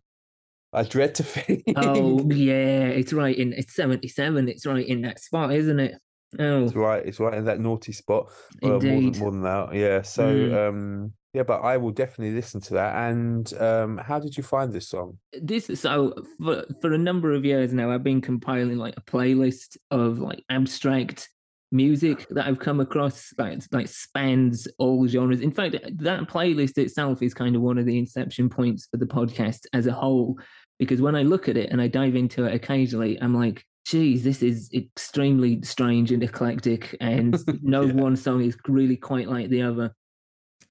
I 0.72 0.82
dread 0.84 1.14
to 1.16 1.22
think. 1.24 1.64
Oh 1.76 2.28
yeah, 2.30 2.86
it's 2.86 3.12
right 3.12 3.36
in 3.36 3.52
it's 3.52 3.74
seventy 3.74 4.08
seven. 4.08 4.48
It's 4.48 4.66
right 4.66 4.86
in 4.86 5.02
that 5.02 5.20
spot, 5.20 5.52
isn't 5.52 5.80
it? 5.80 5.94
Oh, 6.38 6.64
it's 6.64 6.74
right. 6.74 7.04
It's 7.04 7.20
right 7.20 7.34
in 7.34 7.44
that 7.44 7.60
naughty 7.60 7.92
spot. 7.92 8.30
Indeed. 8.62 8.70
more 8.70 8.80
than 8.80 9.18
more 9.18 9.30
than 9.30 9.42
that. 9.42 9.74
Yeah. 9.74 10.02
So 10.02 10.24
mm. 10.24 10.68
um, 10.68 11.12
yeah, 11.34 11.42
but 11.42 11.60
I 11.60 11.76
will 11.76 11.90
definitely 11.90 12.34
listen 12.34 12.60
to 12.62 12.74
that. 12.74 13.10
And 13.10 13.52
um, 13.54 13.98
how 13.98 14.18
did 14.18 14.36
you 14.36 14.42
find 14.42 14.72
this 14.72 14.88
song? 14.88 15.18
This 15.40 15.70
so 15.80 16.14
for 16.42 16.64
for 16.80 16.92
a 16.92 16.98
number 16.98 17.32
of 17.32 17.44
years 17.44 17.72
now, 17.72 17.90
I've 17.90 18.02
been 18.02 18.20
compiling 18.20 18.78
like 18.78 18.94
a 18.96 19.02
playlist 19.02 19.76
of 19.90 20.18
like 20.18 20.42
abstract 20.50 21.28
music 21.70 22.26
that 22.28 22.46
I've 22.46 22.58
come 22.58 22.80
across 22.80 23.32
like 23.38 23.62
like 23.72 23.88
spans 23.88 24.68
all 24.78 25.06
genres. 25.08 25.40
In 25.40 25.50
fact, 25.50 25.76
that 25.98 26.28
playlist 26.28 26.78
itself 26.78 27.22
is 27.22 27.34
kind 27.34 27.56
of 27.56 27.62
one 27.62 27.78
of 27.78 27.86
the 27.86 27.98
inception 27.98 28.48
points 28.48 28.86
for 28.90 28.98
the 28.98 29.06
podcast 29.06 29.66
as 29.72 29.86
a 29.86 29.92
whole 29.92 30.38
because 30.78 31.00
when 31.00 31.14
I 31.14 31.22
look 31.22 31.48
at 31.48 31.56
it 31.56 31.70
and 31.70 31.80
I 31.80 31.88
dive 31.88 32.16
into 32.16 32.44
it 32.44 32.54
occasionally, 32.54 33.20
I'm 33.20 33.34
like, 33.34 33.64
geez, 33.84 34.22
this 34.24 34.42
is 34.42 34.70
extremely 34.72 35.60
strange 35.62 36.12
and 36.12 36.22
eclectic, 36.22 36.96
and 37.00 37.38
no 37.62 37.82
yeah. 37.82 37.92
one 37.92 38.16
song 38.16 38.42
is 38.42 38.56
really 38.68 38.96
quite 38.96 39.28
like 39.28 39.48
the 39.48 39.62
other. 39.62 39.94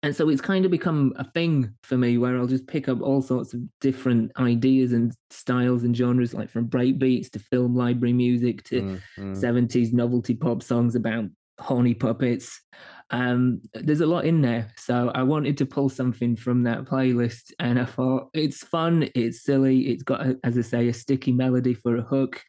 and 0.03 0.15
so 0.15 0.29
it's 0.29 0.41
kind 0.41 0.65
of 0.65 0.71
become 0.71 1.13
a 1.17 1.23
thing 1.23 1.73
for 1.83 1.97
me 1.97 2.17
where 2.17 2.37
I'll 2.37 2.47
just 2.47 2.67
pick 2.67 2.89
up 2.89 3.01
all 3.01 3.21
sorts 3.21 3.53
of 3.53 3.61
different 3.79 4.31
ideas 4.37 4.93
and 4.93 5.13
styles 5.29 5.83
and 5.83 5.95
genres, 5.95 6.33
like 6.33 6.49
from 6.49 6.67
breakbeats 6.67 7.29
to 7.31 7.39
film 7.39 7.75
library 7.75 8.13
music 8.13 8.63
to 8.65 8.81
mm, 8.81 9.01
mm. 9.17 9.37
70s 9.37 9.93
novelty 9.93 10.33
pop 10.33 10.63
songs 10.63 10.95
about 10.95 11.25
horny 11.59 11.93
puppets. 11.93 12.61
Um, 13.11 13.61
there's 13.73 14.01
a 14.01 14.05
lot 14.05 14.25
in 14.25 14.41
there. 14.41 14.71
So 14.77 15.11
I 15.13 15.23
wanted 15.23 15.57
to 15.59 15.65
pull 15.65 15.89
something 15.89 16.35
from 16.35 16.63
that 16.63 16.85
playlist 16.85 17.51
and 17.59 17.79
I 17.79 17.85
thought 17.85 18.29
it's 18.33 18.63
fun, 18.63 19.09
it's 19.15 19.43
silly, 19.43 19.89
it's 19.89 20.03
got, 20.03 20.25
as 20.43 20.57
I 20.57 20.61
say, 20.61 20.87
a 20.87 20.93
sticky 20.93 21.33
melody 21.33 21.73
for 21.73 21.97
a 21.97 22.01
hook 22.01 22.41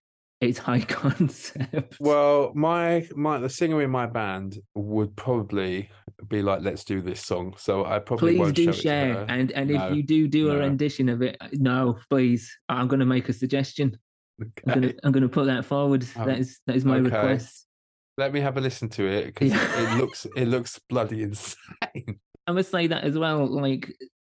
it's 0.42 0.58
high 0.58 0.80
concept. 0.88 1.96
Well, 2.00 2.52
my 2.54 3.06
my 3.14 3.38
the 3.38 3.48
singer 3.48 3.80
in 3.80 3.90
my 3.90 4.06
band 4.06 4.58
would 4.74 5.16
probably 5.16 5.88
be 6.28 6.42
like, 6.42 6.62
"Let's 6.62 6.84
do 6.84 7.00
this 7.00 7.20
song." 7.20 7.54
So 7.56 7.86
I 7.86 8.00
probably 8.00 8.36
please 8.36 8.52
do 8.52 8.72
share, 8.72 9.24
and 9.28 9.52
and 9.52 9.70
no, 9.70 9.86
if 9.86 9.96
you 9.96 10.02
do 10.02 10.28
do 10.28 10.48
no. 10.48 10.56
a 10.56 10.58
rendition 10.58 11.08
of 11.08 11.22
it, 11.22 11.36
no, 11.52 11.96
please, 12.10 12.54
I'm 12.68 12.88
going 12.88 13.00
to 13.00 13.06
make 13.06 13.28
a 13.28 13.32
suggestion. 13.32 13.96
Okay. 14.42 14.50
I'm 14.66 14.80
going 14.80 14.92
to 14.92 15.00
I'm 15.04 15.12
going 15.12 15.22
to 15.22 15.28
put 15.28 15.46
that 15.46 15.64
forward. 15.64 16.04
Um, 16.16 16.26
that 16.26 16.38
is 16.40 16.58
that 16.66 16.74
is 16.74 16.84
my 16.84 16.96
okay. 16.96 17.04
request. 17.04 17.66
Let 18.18 18.32
me 18.32 18.40
have 18.40 18.56
a 18.56 18.60
listen 18.60 18.88
to 18.90 19.06
it 19.06 19.26
because 19.26 19.52
yeah. 19.52 19.94
it 19.94 19.98
looks 20.00 20.26
it 20.36 20.46
looks 20.46 20.78
bloody 20.88 21.22
insane. 21.22 22.20
I 22.46 22.52
must 22.52 22.70
say 22.70 22.86
that 22.88 23.04
as 23.04 23.16
well. 23.16 23.46
Like 23.46 23.92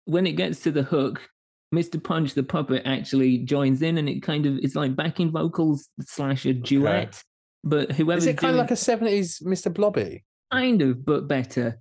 when 0.04 0.26
it 0.26 0.32
gets 0.32 0.60
to 0.60 0.70
the 0.70 0.82
hook, 0.82 1.28
Mr. 1.74 2.02
Punch 2.02 2.34
the 2.34 2.42
puppet 2.42 2.82
actually 2.84 3.38
joins 3.38 3.82
in, 3.82 3.98
and 3.98 4.08
it 4.08 4.22
kind 4.22 4.46
of 4.46 4.58
it's 4.58 4.74
like 4.74 4.94
backing 4.94 5.30
vocals 5.30 5.88
slash 6.00 6.44
a 6.44 6.52
duet. 6.52 7.08
Okay. 7.08 7.18
But 7.64 7.92
whoever 7.92 8.18
is 8.18 8.26
it 8.26 8.36
kind 8.36 8.52
doing, 8.52 8.60
of 8.60 8.64
like 8.64 8.70
a 8.72 8.76
seventies 8.76 9.40
Mr. 9.40 9.72
Blobby? 9.72 10.24
Kind 10.50 10.82
of, 10.82 11.04
but 11.04 11.28
better. 11.28 11.78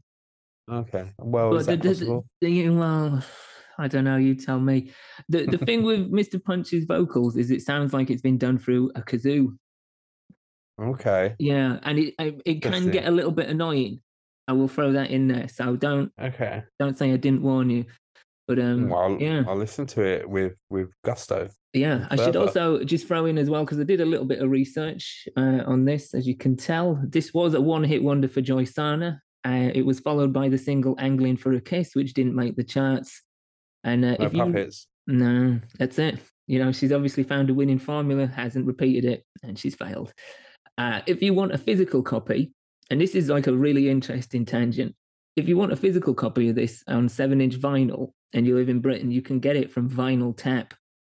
Okay, 0.72 1.12
well, 1.18 1.52
but 1.52 1.66
the, 1.66 1.76
the, 1.76 2.24
the, 2.40 2.70
well, 2.70 3.22
I 3.78 3.88
don't 3.88 4.04
know. 4.04 4.18
You 4.18 4.36
tell 4.36 4.60
me. 4.60 4.92
The 5.28 5.46
the 5.46 5.58
thing 5.58 5.84
with 5.84 6.12
Mr. 6.12 6.42
Punch's 6.42 6.86
vocals 6.86 7.36
is 7.36 7.52
it 7.52 7.62
sounds 7.62 7.94
like 7.94 8.10
it's 8.10 8.22
been 8.22 8.38
done 8.38 8.58
through 8.58 8.92
a 8.96 9.02
kazoo. 9.02 9.58
Okay. 10.82 11.36
Yeah, 11.38 11.78
and 11.84 12.00
it 12.00 12.16
it 12.18 12.62
can 12.62 12.90
get 12.90 13.08
a 13.08 13.12
little 13.12 13.32
bit 13.32 13.50
annoying. 13.50 14.02
I 14.48 14.54
will 14.54 14.68
throw 14.68 14.94
that 14.94 15.12
in 15.12 15.28
there. 15.28 15.48
So 15.48 15.76
don't 15.76 16.12
okay. 16.20 16.64
Don't 16.80 16.98
say 16.98 17.14
I 17.14 17.18
didn't 17.18 17.44
warn 17.44 17.70
you. 17.70 17.86
But 18.48 18.60
um, 18.60 18.90
well, 18.90 19.04
I'll, 19.04 19.22
yeah, 19.22 19.44
I'll 19.48 19.56
listen 19.56 19.86
to 19.88 20.02
it 20.02 20.30
with 20.30 20.56
with 20.70 20.90
gusto. 21.06 21.50
Yeah, 21.74 22.08
I 22.10 22.18
should 22.18 22.36
also 22.36 22.84
just 22.84 23.08
throw 23.08 23.26
in 23.28 23.38
as 23.38 23.50
well 23.50 23.64
because 23.64 23.80
I 23.80 23.84
did 23.84 24.02
a 24.02 24.06
little 24.06 24.26
bit 24.26 24.42
of 24.42 24.50
research 24.50 25.28
uh, 25.38 25.62
on 25.66 25.86
this. 25.86 26.14
As 26.14 26.28
you 26.28 26.36
can 26.36 26.58
tell, 26.58 27.00
this 27.08 27.34
was 27.34 27.54
a 27.54 27.62
one-hit 27.62 28.04
wonder 28.04 28.28
for 28.28 28.42
Joy 28.42 28.66
Sarney. 28.66 29.18
Uh, 29.46 29.72
it 29.74 29.86
was 29.86 30.02
followed 30.02 30.34
by 30.34 30.50
the 30.50 30.58
single 30.58 30.96
"Angling 31.00 31.38
for 31.38 31.54
a 31.54 31.62
Kiss," 31.62 31.96
which 31.96 32.14
didn't 32.14 32.36
make 32.36 32.58
the 32.58 32.64
charts. 32.64 33.22
And 33.84 34.04
uh, 34.04 34.18
no 34.20 34.26
if 34.26 34.34
puppets. 34.34 34.88
You, 35.08 35.14
no, 35.16 35.60
that's 35.80 35.98
it. 35.98 36.20
You 36.48 36.60
know, 36.60 36.74
she's 36.74 36.92
obviously 36.92 37.24
found 37.24 37.50
a 37.50 37.54
winning 37.54 37.80
formula, 37.80 38.28
hasn't 38.28 38.68
repeated 38.68 39.06
it, 39.06 39.24
and 39.42 39.58
she's 39.58 39.76
failed. 39.76 40.14
Uh, 40.82 41.00
if 41.06 41.22
you 41.22 41.32
want 41.32 41.54
a 41.54 41.60
physical 41.60 42.02
copy, 42.02 42.52
and 42.90 43.00
this 43.00 43.14
is 43.14 43.30
like 43.30 43.46
a 43.46 43.54
really 43.54 43.88
interesting 43.88 44.44
tangent, 44.44 44.96
if 45.36 45.48
you 45.48 45.56
want 45.56 45.72
a 45.72 45.76
physical 45.76 46.16
copy 46.16 46.50
of 46.50 46.56
this 46.56 46.84
on 46.88 47.08
seven-inch 47.08 47.60
vinyl, 47.60 48.14
and 48.34 48.48
you 48.48 48.56
live 48.56 48.68
in 48.68 48.80
Britain, 48.80 49.12
you 49.12 49.22
can 49.22 49.40
get 49.40 49.56
it 49.56 49.70
from 49.70 49.88
Vinyl 49.88 50.36
Tap. 50.36 50.74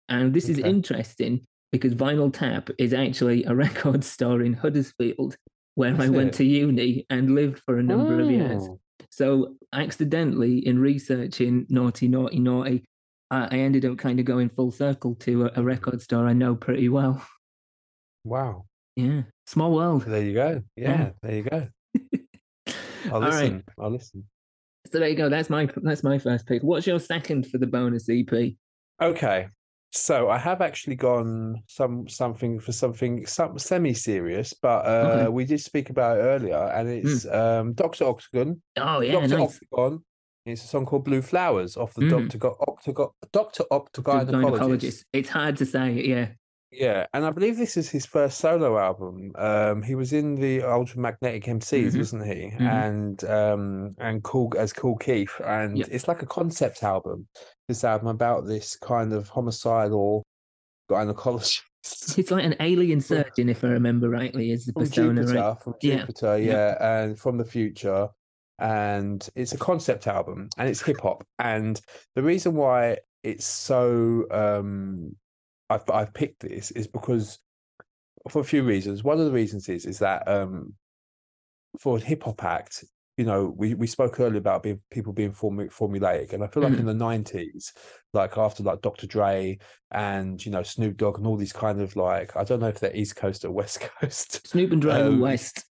And 0.07 0.35
this 0.35 0.45
okay. 0.45 0.53
is 0.53 0.59
interesting 0.59 1.43
because 1.71 1.95
Vinyl 1.95 2.31
Tap 2.31 2.69
is 2.77 2.93
actually 2.93 3.43
a 3.45 3.55
record 3.65 4.03
store 4.03 4.43
in 4.43 4.53
Huddersfield 4.53 5.35
where 5.73 5.93
That's 5.93 6.05
I 6.05 6.09
went 6.09 6.35
to 6.35 6.45
uni 6.45 7.07
and 7.09 7.33
lived 7.33 7.57
for 7.57 7.79
a 7.79 7.83
number 7.83 8.21
oh. 8.21 8.25
of 8.25 8.31
years. 8.31 8.63
Oh. 8.69 8.79
So, 9.09 9.55
accidentally, 9.73 10.59
in 10.67 10.77
researching 10.77 11.65
Naughty, 11.69 12.07
Naughty, 12.07 12.37
Naughty, 12.37 12.85
I 13.31 13.57
ended 13.57 13.83
up 13.83 13.97
kind 13.97 14.19
of 14.19 14.25
going 14.25 14.49
full 14.49 14.69
circle 14.69 15.15
to 15.21 15.49
a 15.55 15.63
record 15.63 16.01
store 16.03 16.27
I 16.27 16.33
know 16.33 16.53
pretty 16.55 16.87
well. 16.87 17.25
Wow. 18.23 18.65
Yeah. 18.95 19.23
Small 19.47 19.71
world. 19.73 20.03
There 20.03 20.21
you 20.21 20.33
go. 20.33 20.63
Yeah, 20.75 20.89
yeah. 20.89 21.09
there 21.21 21.35
you 21.35 21.43
go. 21.43 21.67
I'll 23.11 23.19
listen. 23.19 23.53
Right. 23.53 23.63
I'll 23.79 23.91
listen. 23.91 24.25
So 24.91 24.99
there 24.99 25.09
you 25.09 25.15
go. 25.15 25.29
That's 25.29 25.49
my 25.49 25.67
that's 25.77 26.03
my 26.03 26.17
first 26.17 26.47
pick. 26.47 26.61
What's 26.63 26.87
your 26.87 26.99
second 26.99 27.47
for 27.47 27.57
the 27.57 27.67
bonus 27.67 28.07
EP? 28.09 28.53
Okay, 29.01 29.47
so 29.91 30.29
I 30.29 30.37
have 30.37 30.61
actually 30.61 30.95
gone 30.95 31.63
some 31.67 32.07
something 32.07 32.59
for 32.59 32.71
something 32.71 33.25
some 33.25 33.57
semi 33.57 33.93
serious, 33.93 34.53
but 34.53 34.85
uh, 34.85 34.89
okay. 34.89 35.27
we 35.29 35.45
did 35.45 35.61
speak 35.61 35.89
about 35.89 36.17
it 36.17 36.21
earlier, 36.21 36.71
and 36.75 36.89
it's 36.89 37.25
mm. 37.25 37.35
um, 37.35 37.73
Doctor 37.73 38.05
Octagon. 38.05 38.61
Oh 38.77 38.99
yeah, 39.01 39.13
Doctor 39.13 39.37
nice. 39.37 39.59
Octagon. 39.71 40.03
It's 40.45 40.63
a 40.63 40.67
song 40.67 40.85
called 40.85 41.05
Blue 41.05 41.23
Flowers 41.23 41.75
off 41.75 41.93
the 41.95 42.03
mm. 42.03 42.09
Doctor 42.09 42.51
Octagon 42.67 43.07
Doctor 43.31 43.63
Octagon. 43.71 44.79
It's 45.13 45.29
hard 45.29 45.57
to 45.57 45.65
say, 45.65 45.93
yeah. 45.93 46.27
Yeah, 46.71 47.07
and 47.13 47.25
I 47.25 47.29
believe 47.29 47.57
this 47.57 47.77
is 47.77 47.89
his 47.89 48.05
first 48.05 48.39
solo 48.39 48.77
album. 48.77 49.31
Um, 49.35 49.81
he 49.81 49.95
was 49.95 50.13
in 50.13 50.35
the 50.35 50.59
Ultramagnetic 50.59 51.45
MCs, 51.45 51.87
mm-hmm. 51.87 51.97
wasn't 51.97 52.25
he? 52.25 52.51
Mm-hmm. 52.51 52.67
And 52.67 53.23
um, 53.25 53.95
and 53.99 54.23
cool 54.23 54.53
as 54.57 54.73
Kool 54.73 54.97
Keith, 54.97 55.39
and 55.45 55.79
it's 55.79 56.07
like 56.07 56.21
a 56.21 56.27
concept 56.27 56.83
album. 56.83 57.27
This 57.67 57.83
album 57.83 58.07
about 58.07 58.45
this 58.45 58.75
kind 58.75 59.13
of 59.13 59.29
homicidal 59.29 60.23
gynecologist. 60.89 61.61
It's 62.17 62.31
like 62.31 62.43
an 62.43 62.55
alien 62.59 62.99
surgeon, 62.99 63.47
if 63.47 63.63
I 63.63 63.67
remember 63.67 64.09
rightly, 64.09 64.49
is 64.49 64.65
the 64.65 64.73
from 64.73 64.85
persona, 64.85 65.21
Jupiter, 65.21 65.39
right? 65.39 65.61
From 65.61 65.73
Jupiter, 65.79 66.39
yeah. 66.39 66.51
yeah, 66.51 67.03
and 67.03 67.19
from 67.19 67.37
the 67.37 67.45
future. 67.45 68.07
And 68.57 69.29
it's 69.35 69.51
a 69.51 69.57
concept 69.59 70.07
album, 70.07 70.49
and 70.57 70.67
it's 70.67 70.81
hip 70.81 71.01
hop. 71.01 71.23
And 71.37 71.79
the 72.15 72.23
reason 72.23 72.55
why 72.55 72.97
it's 73.21 73.45
so 73.45 74.25
um 74.31 75.15
I've 75.69 75.89
I've 75.89 76.13
picked 76.13 76.41
this 76.41 76.71
is 76.71 76.87
because 76.87 77.39
for 78.29 78.39
a 78.39 78.45
few 78.45 78.63
reasons. 78.63 79.03
One 79.03 79.19
of 79.19 79.25
the 79.25 79.31
reasons 79.31 79.69
is 79.69 79.85
is 79.85 79.99
that 79.99 80.27
um, 80.27 80.73
for 81.79 81.97
a 81.97 82.01
hip 82.01 82.23
hop 82.23 82.43
act, 82.43 82.83
you 83.17 83.25
know, 83.25 83.53
we, 83.55 83.73
we 83.75 83.87
spoke 83.87 84.19
earlier 84.19 84.37
about 84.37 84.63
being 84.63 84.81
people 84.91 85.13
being 85.13 85.31
form, 85.31 85.57
formulaic, 85.69 86.33
and 86.33 86.43
I 86.43 86.47
feel 86.47 86.63
like 86.63 86.73
mm. 86.73 86.79
in 86.79 86.85
the 86.85 86.93
nineties, 86.93 87.71
like 88.13 88.37
after 88.37 88.63
like 88.63 88.81
Dr. 88.81 89.07
Dre 89.07 89.57
and 89.91 90.43
you 90.45 90.51
know 90.51 90.63
Snoop 90.63 90.97
Dogg 90.97 91.17
and 91.17 91.27
all 91.27 91.37
these 91.37 91.53
kind 91.53 91.81
of 91.81 91.95
like 91.95 92.35
I 92.35 92.43
don't 92.43 92.59
know 92.59 92.67
if 92.67 92.79
they're 92.79 92.95
East 92.95 93.15
Coast 93.15 93.45
or 93.45 93.51
West 93.51 93.79
Coast. 94.01 94.47
Snoop 94.47 94.71
and 94.71 94.81
Dre 94.81 95.01
um, 95.01 95.19
West. 95.19 95.63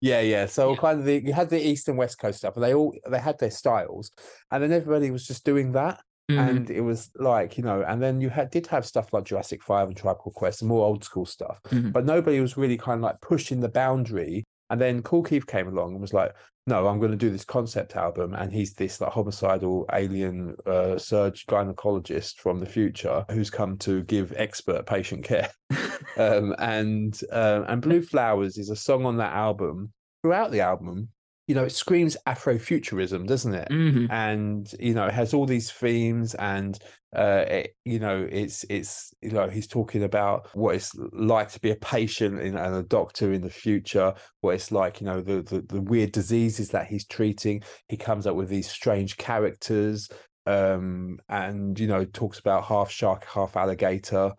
Yeah, 0.00 0.20
yeah. 0.20 0.46
So 0.46 0.70
yeah. 0.70 0.76
kind 0.76 0.98
of 0.98 1.06
the 1.06 1.22
you 1.24 1.32
had 1.32 1.48
the 1.48 1.64
East 1.64 1.88
and 1.88 1.96
West 1.96 2.18
Coast 2.18 2.38
stuff, 2.38 2.56
and 2.56 2.64
they 2.64 2.74
all 2.74 2.94
they 3.08 3.20
had 3.20 3.38
their 3.38 3.50
styles, 3.50 4.10
and 4.50 4.62
then 4.62 4.72
everybody 4.72 5.10
was 5.10 5.26
just 5.26 5.44
doing 5.44 5.72
that. 5.72 6.00
Mm-hmm. 6.30 6.40
And 6.40 6.70
it 6.70 6.80
was 6.80 7.10
like, 7.16 7.58
you 7.58 7.64
know, 7.64 7.82
and 7.82 8.02
then 8.02 8.20
you 8.20 8.30
had 8.30 8.50
did 8.50 8.66
have 8.68 8.86
stuff 8.86 9.12
like 9.12 9.24
Jurassic 9.24 9.62
Five 9.62 9.88
and 9.88 9.96
Tribe 9.96 10.18
Called 10.18 10.34
Quest 10.34 10.62
and 10.62 10.68
more 10.68 10.84
old 10.84 11.04
school 11.04 11.26
stuff, 11.26 11.60
mm-hmm. 11.64 11.90
but 11.90 12.06
nobody 12.06 12.40
was 12.40 12.56
really 12.56 12.78
kind 12.78 12.98
of 12.98 13.02
like 13.02 13.20
pushing 13.20 13.60
the 13.60 13.68
boundary. 13.68 14.44
And 14.70 14.80
then 14.80 15.02
Kool 15.02 15.22
Keith 15.22 15.46
came 15.46 15.68
along 15.68 15.92
and 15.92 16.00
was 16.00 16.14
like, 16.14 16.34
"No, 16.66 16.86
I'm 16.86 16.98
going 16.98 17.10
to 17.10 17.18
do 17.18 17.28
this 17.28 17.44
concept 17.44 17.94
album." 17.94 18.32
And 18.32 18.50
he's 18.50 18.72
this 18.72 18.98
like 19.02 19.12
homicidal 19.12 19.84
alien 19.92 20.56
uh, 20.64 20.96
surge 20.96 21.44
gynecologist 21.44 22.38
from 22.38 22.58
the 22.58 22.66
future 22.66 23.26
who's 23.30 23.50
come 23.50 23.76
to 23.78 24.02
give 24.04 24.32
expert 24.34 24.86
patient 24.86 25.24
care. 25.24 25.50
um, 26.16 26.54
and 26.58 27.20
uh, 27.30 27.64
and 27.68 27.82
Blue 27.82 28.00
Flowers 28.00 28.56
is 28.56 28.70
a 28.70 28.76
song 28.76 29.04
on 29.04 29.18
that 29.18 29.34
album. 29.34 29.92
Throughout 30.22 30.52
the 30.52 30.62
album, 30.62 31.10
you 31.46 31.54
know, 31.54 31.64
it 31.64 31.72
screams 31.72 32.16
Afrofuturism, 32.26 33.26
doesn't 33.26 33.54
it? 33.54 33.68
Mm-hmm. 33.70 34.10
And 34.10 34.72
you 34.80 34.94
know, 34.94 35.06
it 35.06 35.14
has 35.14 35.34
all 35.34 35.44
these 35.44 35.70
themes, 35.70 36.34
and 36.34 36.78
uh, 37.14 37.44
it, 37.46 37.76
you 37.84 37.98
know, 37.98 38.26
it's 38.30 38.64
it's 38.70 39.12
you 39.20 39.30
know, 39.30 39.48
he's 39.48 39.66
talking 39.66 40.04
about 40.04 40.48
what 40.54 40.74
it's 40.74 40.92
like 41.12 41.50
to 41.50 41.60
be 41.60 41.70
a 41.70 41.76
patient 41.76 42.40
and 42.40 42.56
a 42.56 42.82
doctor 42.82 43.32
in 43.32 43.42
the 43.42 43.50
future, 43.50 44.14
what 44.40 44.54
it's 44.54 44.72
like, 44.72 45.00
you 45.00 45.06
know, 45.06 45.20
the, 45.20 45.42
the 45.42 45.60
the 45.68 45.82
weird 45.82 46.12
diseases 46.12 46.70
that 46.70 46.86
he's 46.86 47.06
treating. 47.06 47.62
He 47.88 47.96
comes 47.96 48.26
up 48.26 48.36
with 48.36 48.48
these 48.48 48.70
strange 48.70 49.18
characters, 49.18 50.08
um, 50.46 51.18
and 51.28 51.78
you 51.78 51.86
know, 51.86 52.06
talks 52.06 52.38
about 52.38 52.64
half 52.64 52.90
shark, 52.90 53.26
half 53.26 53.54
alligator 53.56 54.32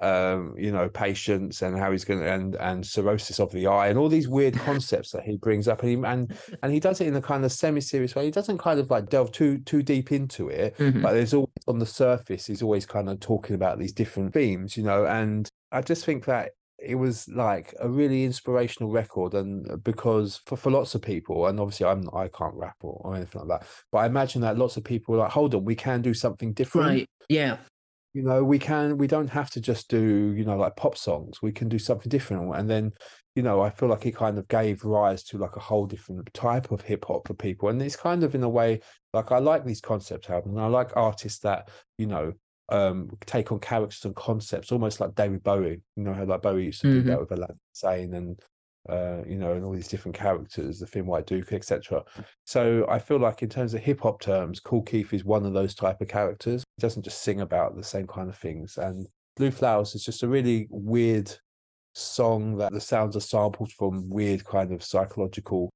um, 0.00 0.54
you 0.56 0.72
know, 0.72 0.88
patients 0.88 1.62
and 1.62 1.78
how 1.78 1.92
he's 1.92 2.04
going 2.04 2.20
to 2.20 2.30
and 2.30 2.54
and 2.56 2.86
cirrhosis 2.86 3.38
of 3.38 3.52
the 3.52 3.66
eye 3.66 3.88
and 3.88 3.98
all 3.98 4.08
these 4.08 4.28
weird 4.28 4.54
concepts 4.66 5.10
that 5.10 5.24
he 5.24 5.36
brings 5.36 5.68
up 5.68 5.82
and 5.82 5.90
he, 5.90 6.10
and 6.10 6.36
and 6.62 6.72
he 6.72 6.80
does 6.80 7.00
it 7.00 7.06
in 7.06 7.16
a 7.16 7.22
kind 7.22 7.44
of 7.44 7.52
semi-serious 7.52 8.14
way. 8.14 8.24
He 8.24 8.30
doesn't 8.30 8.58
kind 8.58 8.80
of 8.80 8.90
like 8.90 9.08
delve 9.08 9.32
too 9.32 9.58
too 9.58 9.82
deep 9.82 10.12
into 10.12 10.48
it, 10.48 10.76
mm-hmm. 10.78 11.02
but 11.02 11.12
there's 11.12 11.34
always 11.34 11.48
on 11.68 11.78
the 11.78 11.86
surface 11.86 12.46
he's 12.46 12.62
always 12.62 12.86
kind 12.86 13.08
of 13.08 13.20
talking 13.20 13.54
about 13.54 13.78
these 13.78 13.92
different 13.92 14.32
themes, 14.32 14.76
you 14.76 14.82
know. 14.82 15.04
And 15.04 15.48
I 15.72 15.82
just 15.82 16.04
think 16.04 16.24
that 16.24 16.52
it 16.82 16.94
was 16.94 17.28
like 17.28 17.74
a 17.80 17.88
really 17.88 18.24
inspirational 18.24 18.90
record 18.90 19.34
and 19.34 19.82
because 19.84 20.40
for, 20.46 20.56
for 20.56 20.70
lots 20.70 20.94
of 20.94 21.02
people 21.02 21.46
and 21.46 21.60
obviously 21.60 21.86
i'm 21.86 22.08
i 22.14 22.26
can't 22.28 22.54
rap 22.54 22.76
or, 22.82 23.00
or 23.04 23.16
anything 23.16 23.42
like 23.42 23.60
that 23.60 23.68
but 23.92 23.98
i 23.98 24.06
imagine 24.06 24.40
that 24.40 24.56
lots 24.56 24.76
of 24.76 24.84
people 24.84 25.16
like 25.16 25.30
hold 25.30 25.54
on 25.54 25.64
we 25.64 25.74
can 25.74 26.00
do 26.00 26.14
something 26.14 26.52
different 26.54 26.88
right 26.88 27.10
yeah 27.28 27.58
you 28.12 28.22
know 28.22 28.42
we 28.42 28.58
can 28.58 28.96
we 28.98 29.06
don't 29.06 29.30
have 29.30 29.50
to 29.50 29.60
just 29.60 29.88
do 29.88 30.34
you 30.36 30.44
know 30.44 30.56
like 30.56 30.76
pop 30.76 30.96
songs. 30.96 31.40
We 31.42 31.52
can 31.52 31.68
do 31.68 31.78
something 31.78 32.08
different. 32.08 32.54
And 32.56 32.68
then 32.68 32.92
you 33.36 33.42
know 33.42 33.60
i 33.60 33.70
feel 33.70 33.88
like 33.88 34.04
it 34.06 34.16
kind 34.16 34.38
of 34.38 34.48
gave 34.48 34.84
rise 34.84 35.22
to 35.22 35.38
like 35.38 35.56
a 35.56 35.60
whole 35.60 35.86
different 35.86 36.32
type 36.34 36.72
of 36.72 36.82
hip 36.82 37.04
hop 37.06 37.26
for 37.26 37.34
people. 37.34 37.68
And 37.68 37.80
it's 37.80 37.96
kind 37.96 38.24
of 38.24 38.34
in 38.34 38.42
a 38.42 38.48
way 38.48 38.80
like 39.12 39.32
i 39.32 39.38
like 39.38 39.64
these 39.64 39.80
concept 39.80 40.30
albums 40.30 40.56
and 40.56 40.64
i 40.64 40.68
like 40.68 40.96
artists 40.96 41.40
that 41.40 41.68
you 41.98 42.06
know 42.06 42.32
um 42.70 43.08
take 43.26 43.50
on 43.50 43.58
characters 43.58 44.04
and 44.04 44.14
concepts 44.14 44.70
almost 44.72 45.00
like 45.00 45.14
david 45.14 45.42
bowie. 45.42 45.80
You 45.96 46.04
know 46.04 46.12
how 46.12 46.24
like 46.24 46.42
bowie 46.42 46.66
used 46.66 46.80
to 46.82 46.88
mm-hmm. 46.88 47.00
do 47.00 47.10
that 47.10 47.20
with 47.20 47.32
a 47.32 47.56
sane 47.72 48.14
and 48.14 48.40
uh, 48.90 49.22
you 49.26 49.36
know, 49.36 49.52
and 49.52 49.64
all 49.64 49.72
these 49.72 49.88
different 49.88 50.16
characters, 50.16 50.80
the 50.80 50.86
Thin 50.86 51.06
White 51.06 51.26
Duke, 51.26 51.52
etc. 51.52 52.02
So 52.44 52.84
I 52.88 52.98
feel 52.98 53.18
like 53.18 53.42
in 53.42 53.48
terms 53.48 53.74
of 53.74 53.80
hip 53.80 54.00
hop 54.00 54.20
terms, 54.20 54.60
Kool 54.60 54.82
Keith 54.82 55.12
is 55.12 55.24
one 55.24 55.46
of 55.46 55.52
those 55.52 55.74
type 55.74 56.00
of 56.00 56.08
characters. 56.08 56.64
He 56.76 56.80
doesn't 56.80 57.04
just 57.04 57.22
sing 57.22 57.40
about 57.40 57.76
the 57.76 57.84
same 57.84 58.06
kind 58.06 58.28
of 58.28 58.36
things. 58.36 58.78
And 58.78 59.06
Blue 59.36 59.50
Flowers 59.50 59.94
is 59.94 60.04
just 60.04 60.22
a 60.22 60.28
really 60.28 60.66
weird 60.70 61.32
song 61.94 62.56
that 62.58 62.72
the 62.72 62.80
sounds 62.80 63.16
are 63.16 63.20
sampled 63.20 63.72
from 63.72 64.08
weird 64.08 64.44
kind 64.44 64.72
of 64.72 64.82
psychological 64.82 65.70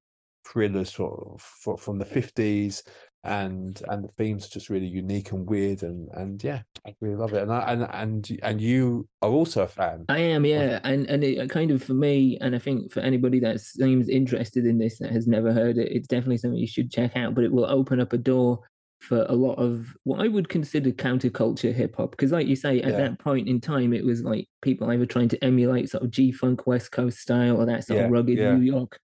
thrillers 0.46 0.90
from, 0.92 1.76
from 1.78 1.98
the 1.98 2.04
50s 2.04 2.82
and 3.24 3.82
and 3.88 4.04
the 4.04 4.08
themes 4.18 4.46
are 4.46 4.50
just 4.50 4.68
really 4.68 4.86
unique 4.86 5.32
and 5.32 5.48
weird 5.48 5.82
and 5.82 6.08
and 6.12 6.44
yeah 6.44 6.60
i 6.86 6.94
really 7.00 7.16
love 7.16 7.32
it 7.32 7.42
and 7.42 7.52
I, 7.52 7.72
and 7.72 7.88
and 7.90 8.38
and 8.42 8.60
you 8.60 9.08
are 9.22 9.30
also 9.30 9.62
a 9.62 9.66
fan 9.66 10.04
i 10.10 10.18
am 10.18 10.44
yeah 10.44 10.78
and 10.84 11.06
and 11.06 11.24
it 11.24 11.48
kind 11.48 11.70
of 11.70 11.82
for 11.82 11.94
me 11.94 12.36
and 12.40 12.54
i 12.54 12.58
think 12.58 12.92
for 12.92 13.00
anybody 13.00 13.40
that 13.40 13.60
seems 13.60 14.08
interested 14.08 14.66
in 14.66 14.78
this 14.78 14.98
that 14.98 15.10
has 15.10 15.26
never 15.26 15.52
heard 15.52 15.78
it 15.78 15.90
it's 15.90 16.06
definitely 16.06 16.36
something 16.36 16.58
you 16.58 16.66
should 16.66 16.90
check 16.90 17.16
out 17.16 17.34
but 17.34 17.44
it 17.44 17.52
will 17.52 17.64
open 17.64 17.98
up 17.98 18.12
a 18.12 18.18
door 18.18 18.60
for 19.00 19.24
a 19.28 19.34
lot 19.34 19.54
of 19.54 19.96
what 20.04 20.20
i 20.20 20.28
would 20.28 20.48
consider 20.48 20.90
counterculture 20.90 21.72
hip-hop 21.72 22.10
because 22.10 22.30
like 22.30 22.46
you 22.46 22.56
say 22.56 22.80
at 22.82 22.92
yeah. 22.92 22.98
that 22.98 23.18
point 23.18 23.48
in 23.48 23.60
time 23.60 23.94
it 23.94 24.04
was 24.04 24.22
like 24.22 24.46
people 24.60 24.90
either 24.90 25.06
trying 25.06 25.28
to 25.28 25.42
emulate 25.42 25.90
sort 25.90 26.02
of 26.02 26.10
g-funk 26.10 26.66
west 26.66 26.92
coast 26.92 27.18
style 27.18 27.56
or 27.56 27.64
that 27.64 27.84
sort 27.84 27.98
yeah, 27.98 28.06
of 28.06 28.10
rugged 28.10 28.38
yeah. 28.38 28.54
new 28.54 28.62
york 28.62 28.98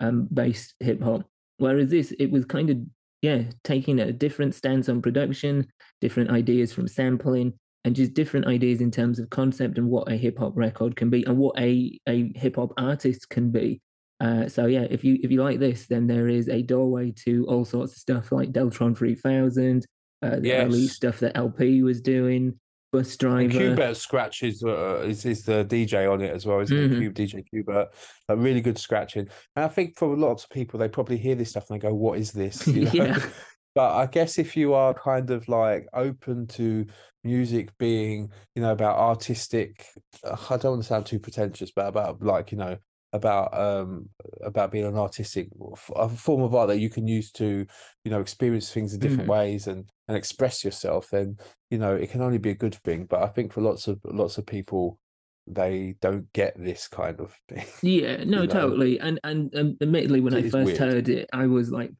um 0.00 0.28
based 0.32 0.74
hip-hop 0.80 1.26
whereas 1.58 1.90
this 1.90 2.12
it 2.18 2.30
was 2.30 2.44
kind 2.44 2.70
of 2.70 2.78
yeah, 3.26 3.42
taking 3.64 3.98
a 3.98 4.12
different 4.12 4.54
stance 4.54 4.88
on 4.88 5.02
production, 5.02 5.66
different 6.00 6.30
ideas 6.30 6.72
from 6.72 6.86
sampling, 6.86 7.52
and 7.84 7.96
just 7.96 8.14
different 8.14 8.46
ideas 8.46 8.80
in 8.80 8.92
terms 8.92 9.18
of 9.18 9.30
concept 9.30 9.78
and 9.78 9.88
what 9.88 10.10
a 10.10 10.16
hip 10.16 10.38
hop 10.38 10.52
record 10.54 10.94
can 10.94 11.10
be 11.10 11.24
and 11.24 11.36
what 11.36 11.58
a, 11.58 11.98
a 12.08 12.30
hip 12.36 12.54
hop 12.54 12.72
artist 12.76 13.28
can 13.28 13.50
be. 13.50 13.80
Uh, 14.20 14.48
so 14.48 14.66
yeah, 14.66 14.86
if 14.90 15.02
you 15.02 15.18
if 15.24 15.32
you 15.32 15.42
like 15.42 15.58
this, 15.58 15.86
then 15.86 16.06
there 16.06 16.28
is 16.28 16.48
a 16.48 16.62
doorway 16.62 17.12
to 17.24 17.44
all 17.48 17.64
sorts 17.64 17.94
of 17.94 17.98
stuff 17.98 18.30
like 18.30 18.52
Deltron 18.52 18.96
3000, 18.96 19.84
uh, 20.22 20.36
the 20.36 20.48
yes. 20.48 20.64
early 20.64 20.86
stuff 20.86 21.18
that 21.18 21.36
El-P 21.36 21.82
was 21.82 22.00
doing, 22.00 22.58
Busdriver. 23.00 23.76
Qbert 23.76 23.96
scratches 23.96 24.62
uh, 24.62 25.02
is, 25.04 25.24
is 25.24 25.44
the 25.44 25.64
DJ 25.64 26.10
on 26.10 26.20
it 26.20 26.32
as 26.32 26.46
well, 26.46 26.60
isn't 26.60 26.76
mm-hmm. 26.76 26.94
it? 26.94 27.14
Cube 27.14 27.14
DJ 27.14 27.44
Qbert, 27.52 27.86
like 28.28 28.38
really 28.38 28.60
good 28.60 28.78
scratching. 28.78 29.28
And 29.54 29.64
I 29.64 29.68
think 29.68 29.96
for 29.96 30.16
lots 30.16 30.44
of 30.44 30.50
people, 30.50 30.78
they 30.78 30.88
probably 30.88 31.18
hear 31.18 31.34
this 31.34 31.50
stuff 31.50 31.70
and 31.70 31.80
they 31.80 31.88
go, 31.88 31.94
"What 31.94 32.18
is 32.18 32.32
this?" 32.32 32.66
You 32.76 32.84
know? 32.84 32.90
yeah. 32.92 33.18
But 33.74 33.94
I 33.94 34.06
guess 34.06 34.38
if 34.38 34.56
you 34.56 34.72
are 34.72 34.94
kind 34.94 35.30
of 35.30 35.46
like 35.50 35.86
open 35.92 36.46
to 36.46 36.86
music 37.22 37.76
being, 37.76 38.32
you 38.54 38.62
know, 38.62 38.72
about 38.72 38.96
artistic, 38.96 39.84
I 40.24 40.56
don't 40.56 40.64
want 40.64 40.82
to 40.82 40.88
sound 40.88 41.04
too 41.04 41.18
pretentious, 41.18 41.72
but 41.76 41.86
about 41.86 42.22
like 42.22 42.52
you 42.52 42.56
know 42.56 42.78
about 43.12 43.58
um 43.58 44.08
about 44.42 44.72
being 44.72 44.86
an 44.86 44.96
artistic 44.96 45.48
a 45.94 46.08
form 46.08 46.42
of 46.42 46.54
art 46.54 46.68
that 46.68 46.78
you 46.78 46.90
can 46.90 47.06
use 47.06 47.30
to 47.32 47.66
you 48.04 48.10
know 48.10 48.20
experience 48.20 48.72
things 48.72 48.94
in 48.94 49.00
different 49.00 49.28
mm. 49.28 49.32
ways 49.32 49.66
and 49.66 49.90
and 50.08 50.16
express 50.16 50.64
yourself 50.64 51.08
then 51.10 51.36
you 51.70 51.78
know 51.78 51.94
it 51.94 52.10
can 52.10 52.22
only 52.22 52.38
be 52.38 52.50
a 52.50 52.54
good 52.54 52.74
thing 52.74 53.04
but 53.04 53.22
i 53.22 53.26
think 53.26 53.52
for 53.52 53.60
lots 53.60 53.88
of 53.88 53.98
lots 54.04 54.38
of 54.38 54.46
people 54.46 54.98
they 55.46 55.94
don't 56.00 56.32
get 56.32 56.54
this 56.56 56.88
kind 56.88 57.20
of 57.20 57.34
thing 57.48 57.64
yeah 57.82 58.16
no 58.16 58.22
you 58.22 58.26
know? 58.26 58.46
totally 58.46 58.98
and, 59.00 59.20
and 59.24 59.52
and 59.54 59.76
admittedly 59.80 60.20
when 60.20 60.34
it 60.34 60.46
i 60.46 60.48
first 60.48 60.66
weird. 60.66 60.78
heard 60.78 61.08
it 61.08 61.28
i 61.32 61.46
was 61.46 61.70
like 61.70 61.90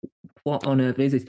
what 0.42 0.66
on 0.66 0.80
earth 0.80 0.98
is 0.98 1.12
this 1.12 1.24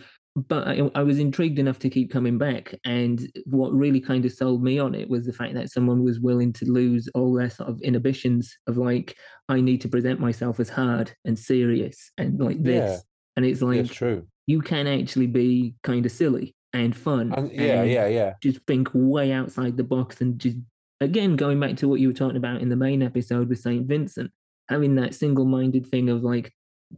but 0.47 0.67
I, 0.67 0.89
I, 0.93 1.01
was 1.01 1.17
intrigued 1.17 1.57
enough 1.57 1.79
to 1.79 1.89
keep 1.89 2.11
coming 2.11 2.37
back. 2.37 2.75
And 2.85 3.27
what 3.45 3.73
really 3.73 3.99
kind 3.99 4.23
of 4.23 4.31
sold 4.31 4.61
me 4.61 4.77
on 4.77 4.93
it 4.93 5.09
was 5.09 5.25
the 5.25 5.33
fact 5.33 5.55
that 5.55 5.71
someone 5.71 6.03
was 6.03 6.19
willing 6.19 6.53
to 6.53 6.65
lose 6.65 7.09
all 7.15 7.33
their 7.33 7.49
sort 7.49 7.69
of 7.69 7.81
inhibitions 7.81 8.55
of 8.67 8.77
like, 8.77 9.15
I 9.49 9.61
need 9.61 9.81
to 9.81 9.89
present 9.89 10.19
myself 10.19 10.59
as 10.59 10.69
hard 10.69 11.11
and 11.25 11.37
serious 11.37 12.11
and 12.19 12.39
like 12.39 12.61
this. 12.61 12.91
Yeah. 12.91 12.99
And 13.35 13.45
it's 13.45 13.63
like, 13.63 13.79
it's 13.79 13.93
true. 13.93 14.27
You 14.45 14.61
can 14.61 14.85
actually 14.85 15.27
be 15.27 15.73
kind 15.81 16.05
of 16.05 16.11
silly 16.11 16.55
and 16.79 16.95
fun. 16.95 17.33
And, 17.35 17.51
yeah, 17.51 17.81
and 17.81 17.91
yeah, 17.91 18.07
yeah. 18.07 18.33
Just 18.41 18.59
think 18.67 18.89
way 18.93 19.31
outside 19.31 19.77
the 19.77 19.83
box 19.83 20.21
and 20.21 20.39
just, 20.39 20.57
again, 21.01 21.35
going 21.35 21.59
back 21.59 21.77
to 21.77 21.87
what 21.87 21.99
you 21.99 22.07
were 22.07 22.13
talking 22.13 22.37
about 22.37 22.61
in 22.61 22.69
the 22.69 22.75
main 22.75 23.01
episode 23.01 23.49
with 23.49 23.59
St. 23.59 23.85
Vincent, 23.85 24.31
having 24.69 24.95
that 24.95 25.15
single 25.15 25.45
minded 25.45 25.87
thing 25.87 26.09
of 26.09 26.23
like, 26.23 26.53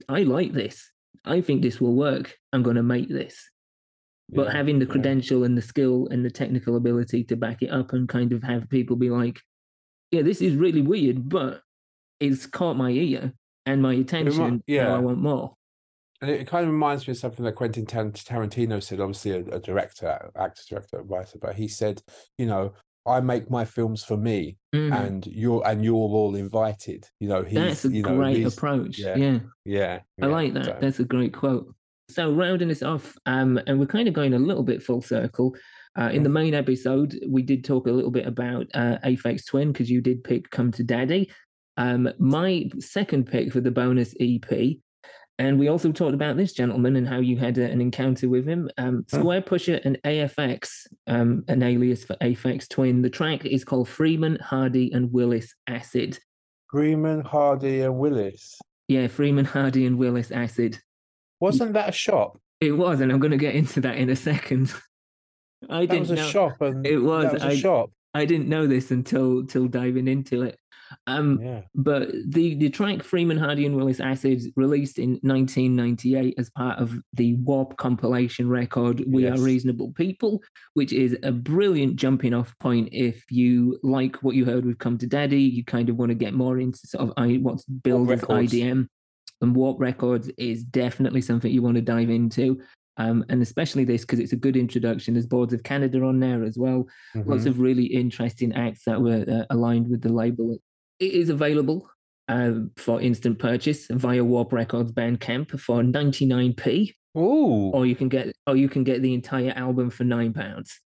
I 0.08 0.24
like 0.24 0.54
this. 0.54 0.90
I 1.26 1.42
think 1.42 1.62
this 1.62 1.82
will 1.82 1.96
work. 1.96 2.38
I'm 2.54 2.64
going 2.64 2.76
to 2.76 2.84
make 2.84 3.10
this. 3.10 3.50
But 4.32 4.48
yeah, 4.48 4.54
having 4.54 4.80
the 4.80 4.86
credential 4.86 5.40
yeah. 5.40 5.46
and 5.48 5.58
the 5.58 5.62
skill 5.62 6.08
and 6.12 6.24
the 6.24 6.30
technical 6.30 6.76
ability 6.76 7.24
to 7.26 7.36
back 7.36 7.62
it 7.62 7.72
up 7.72 7.94
and 7.94 8.08
kind 8.08 8.32
of 8.32 8.44
have 8.44 8.70
people 8.70 8.96
be 8.96 9.10
like, 9.10 9.42
yeah, 10.12 10.22
this 10.22 10.42
is 10.42 10.56
really 10.56 10.82
weird, 10.82 11.28
but 11.28 11.62
it's 12.20 12.46
caught 12.46 12.78
my 12.78 12.92
ear 12.92 13.34
and 13.66 13.82
my 13.82 13.94
attention. 13.94 14.64
yeah. 14.68 14.94
I 14.94 15.00
want 15.00 15.18
more. 15.20 15.56
And 16.22 16.30
it 16.30 16.48
kind 16.48 16.66
of 16.66 16.72
reminds 16.72 17.08
me 17.08 17.12
of 17.12 17.18
something 17.18 17.46
that 17.46 17.56
Quentin 17.56 17.86
Tarantino 17.86 18.84
said, 18.84 19.00
obviously 19.00 19.32
a, 19.32 19.40
a 19.56 19.60
director, 19.60 20.30
actor, 20.36 20.62
director, 20.70 21.02
writer, 21.04 21.38
but 21.42 21.56
he 21.56 21.68
said, 21.68 22.02
you 22.38 22.46
know, 22.46 22.74
I 23.06 23.22
make 23.22 23.50
my 23.50 23.66
films 23.66 24.04
for 24.04 24.18
me, 24.18 24.58
mm-hmm. 24.76 24.94
and 24.94 25.26
you're 25.28 25.66
and 25.66 25.84
you're 25.84 25.96
all 25.96 26.36
invited. 26.36 27.08
You 27.20 27.30
know, 27.30 27.44
that's 27.44 27.86
a 27.86 27.90
you 27.90 28.04
know, 28.04 28.16
great 28.16 28.46
approach. 28.46 29.00
Yeah, 29.00 29.16
yeah, 29.16 29.40
yeah, 29.66 30.00
I 30.22 30.26
like 30.26 30.54
that. 30.54 30.66
So. 30.66 30.78
That's 30.80 31.00
a 31.00 31.06
great 31.06 31.34
quote. 31.34 31.74
So 32.10 32.32
rounding 32.32 32.68
this 32.68 32.84
off, 32.84 33.16
um, 33.26 33.60
and 33.68 33.80
we're 33.80 33.86
kind 33.86 34.08
of 34.08 34.14
going 34.14 34.34
a 34.34 34.40
little 34.40 34.64
bit 34.64 34.84
full 34.84 35.02
circle. 35.02 35.56
Uh, 35.98 36.10
in 36.14 36.24
the 36.24 36.30
mm-hmm. 36.30 36.34
main 36.34 36.54
episode, 36.54 37.20
we 37.28 37.42
did 37.42 37.64
talk 37.64 37.88
a 37.88 37.92
little 37.92 38.12
bit 38.12 38.28
about 38.28 38.68
uh, 38.74 38.98
Aphex 39.04 39.46
Twin 39.46 39.72
because 39.72 39.90
you 39.90 40.02
did 40.02 40.24
pick 40.24 40.50
"Come 40.50 40.72
to 40.74 40.84
Daddy." 40.84 41.32
Um, 41.78 42.10
my 42.20 42.70
second 42.80 43.26
pick 43.28 43.54
for 43.54 43.62
the 43.62 43.72
bonus 43.72 44.14
EP 44.20 44.78
and 45.40 45.58
we 45.58 45.70
also 45.70 45.94
talked 45.94 46.14
about 46.14 46.36
this 46.36 46.52
gentleman 46.52 46.98
and 46.98 47.08
how 47.08 47.20
you 47.20 47.38
had 47.38 47.58
a, 47.58 47.64
an 47.64 47.80
encounter 47.80 48.28
with 48.28 48.46
him. 48.46 48.70
Um, 48.78 49.06
Squarepusher 49.08 49.80
and 49.86 49.98
AFX, 50.04 50.86
um, 51.08 51.46
an 51.48 51.64
alias 51.64 52.04
for 52.04 52.16
Aphex 52.18 52.68
Twin. 52.68 53.02
The 53.02 53.10
track 53.10 53.46
is 53.46 53.64
called 53.64 53.88
Freeman, 53.88 54.38
Hardy, 54.42 54.92
and 54.92 55.14
Willis 55.14 55.56
Acid. 55.66 56.20
Freeman, 56.70 57.22
Hardy, 57.22 57.82
and 57.82 57.98
Willis. 57.98 58.60
Yeah, 58.90 59.08
Freeman, 59.08 59.46
Hardy, 59.46 59.86
and 59.86 59.98
Willis 59.98 60.30
Acid. 60.30 60.78
Wasn't 61.40 61.72
that 61.72 61.88
a 61.88 61.94
shop? 61.94 62.38
It 62.60 62.74
was, 62.74 63.00
and 63.00 63.10
I'm 63.10 63.20
going 63.20 63.32
to 63.32 63.38
get 63.38 63.56
into 63.56 63.80
that 63.82 63.96
in 63.96 64.10
a 64.10 64.18
second. 64.18 64.74
I 65.70 65.86
that 65.86 65.88
didn't 65.88 66.02
was 66.02 66.12
a 66.12 66.16
know. 66.16 66.28
shop, 66.28 66.62
and 66.62 66.86
it 66.86 66.98
was, 66.98 67.32
was 67.32 67.44
a 67.44 67.48
I, 67.48 67.56
shop. 67.56 67.92
I 68.14 68.26
didn't 68.26 68.50
know 68.50 68.68
this 68.68 68.92
until 68.92 69.46
till 69.46 69.70
diving 69.70 70.10
into 70.10 70.42
it. 70.42 70.59
Um, 71.08 71.40
yeah. 71.42 71.62
But 71.76 72.10
the, 72.28 72.56
the 72.56 72.70
track 72.70 73.04
Freeman, 73.04 73.38
Hardy, 73.38 73.66
and 73.66 73.76
Willis 73.76 74.00
Acid 74.00 74.42
released 74.56 75.00
in 75.00 75.20
1998 75.22 76.36
as 76.38 76.50
part 76.50 76.80
of 76.80 77.00
the 77.14 77.36
Warp 77.36 77.78
compilation 77.78 78.50
record 78.50 79.04
We 79.08 79.24
yes. 79.24 79.38
Are 79.38 79.44
Reasonable 79.44 79.92
People, 79.94 80.42
which 80.74 80.94
is 80.94 81.18
a 81.24 81.32
brilliant 81.32 81.96
jumping 81.96 82.34
off 82.34 82.58
point 82.60 82.90
if 82.92 83.24
you 83.30 83.80
like 83.84 84.18
what 84.18 84.36
you 84.36 84.46
heard 84.46 84.66
with 84.66 84.80
Come 84.80 84.98
to 84.98 85.08
Daddy, 85.08 85.42
you 85.42 85.64
kind 85.64 85.90
of 85.90 85.98
want 85.98 86.10
to 86.10 86.16
get 86.16 86.34
more 86.34 86.60
into 86.60 86.80
sort 86.86 87.10
of 87.10 87.42
what's 87.42 87.66
billed 87.66 88.12
as 88.12 88.22
IDM. 88.22 88.88
And 89.42 89.56
Warp 89.56 89.80
Records 89.80 90.30
is 90.38 90.64
definitely 90.64 91.22
something 91.22 91.52
you 91.52 91.62
want 91.62 91.76
to 91.76 91.82
dive 91.82 92.10
into. 92.10 92.60
Um, 92.98 93.24
and 93.30 93.42
especially 93.42 93.86
this 93.86 94.02
because 94.02 94.20
it's 94.20 94.34
a 94.34 94.38
good 94.38 94.58
introduction. 94.58 95.14
There's 95.14 95.26
Boards 95.26 95.54
of 95.54 95.64
Canada 95.64 96.04
on 96.04 96.20
there 96.20 96.44
as 96.44 96.58
well. 96.58 96.86
Mm-hmm. 97.16 97.32
Lots 97.32 97.46
of 97.46 97.62
really 97.62 97.86
interesting 97.86 98.54
acts 98.54 98.84
that 98.84 99.02
were 99.02 99.24
uh, 99.28 99.46
aligned 99.54 99.90
with 99.90 100.02
the 100.02 100.12
label 100.12 100.58
it 101.00 101.14
is 101.14 101.30
available 101.30 101.90
uh, 102.28 102.52
for 102.78 103.02
instant 103.02 103.40
purchase 103.40 103.88
via 103.90 104.24
Warp 104.24 104.54
Records 104.54 104.92
Bandcamp 104.92 105.60
for 105.60 105.82
99p. 105.82 106.94
Ooh. 107.18 107.72
Or 107.72 107.86
you 107.86 107.96
can 107.96 108.08
get 108.08 108.36
or 108.46 108.56
you 108.56 108.70
can 108.70 108.84
get 108.84 109.02
the 109.02 109.14
entire 109.14 109.52
album 109.56 109.90
for 109.90 110.04
nine 110.04 110.34
pounds. 110.34 110.80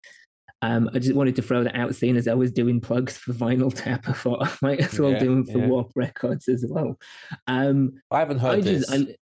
Um, 0.62 0.90
I 0.94 1.00
just 1.00 1.14
wanted 1.14 1.36
to 1.36 1.42
throw 1.42 1.66
that 1.66 1.76
out, 1.76 1.94
seeing 1.94 2.16
as 2.16 2.30
I 2.30 2.36
was 2.36 2.54
doing 2.54 2.80
plugs 2.80 3.18
for 3.18 3.34
Vinyl 3.34 3.74
Tap. 3.74 4.08
I 4.08 4.14
thought 4.14 4.48
I 4.48 4.52
might 4.62 4.80
as 4.80 4.98
well 4.98 5.12
yeah, 5.12 5.20
do 5.20 5.26
them 5.26 5.46
for 5.46 5.58
yeah. 5.58 5.68
Warp 5.68 5.92
Records 5.94 6.48
as 6.48 6.66
well. 6.68 6.98
Um, 7.48 8.02
I 8.10 8.20
haven't 8.20 8.40
heard 8.40 8.60
I 8.60 8.62
this. 8.62 8.90
I, 8.90 9.16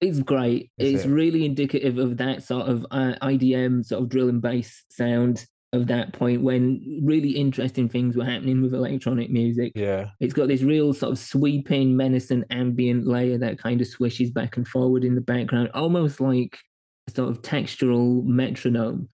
it's 0.00 0.18
great. 0.18 0.72
Is 0.78 0.94
it's 0.94 1.04
it? 1.04 1.10
really 1.10 1.44
indicative 1.44 1.98
of 1.98 2.16
that 2.16 2.42
sort 2.42 2.66
of 2.66 2.84
uh, 2.90 3.14
IDM 3.22 3.84
sort 3.84 4.02
of 4.02 4.08
drill 4.08 4.28
and 4.28 4.42
bass 4.42 4.84
sound 4.90 5.46
of 5.72 5.86
that 5.86 6.12
point 6.12 6.42
when 6.42 7.00
really 7.02 7.30
interesting 7.30 7.88
things 7.88 8.16
were 8.16 8.24
happening 8.24 8.60
with 8.60 8.74
electronic 8.74 9.30
music. 9.30 9.72
Yeah. 9.74 10.10
It's 10.20 10.34
got 10.34 10.48
this 10.48 10.62
real 10.62 10.92
sort 10.92 11.12
of 11.12 11.18
sweeping, 11.18 11.96
menacing 11.96 12.44
ambient 12.50 13.06
layer 13.06 13.38
that 13.38 13.58
kind 13.58 13.80
of 13.80 13.86
swishes 13.86 14.30
back 14.30 14.56
and 14.58 14.68
forward 14.68 15.04
in 15.04 15.14
the 15.14 15.20
background, 15.22 15.70
almost 15.72 16.20
like 16.20 16.58
a 17.08 17.12
sort 17.12 17.30
of 17.30 17.42
textural 17.42 18.22
metronome. 18.24 19.08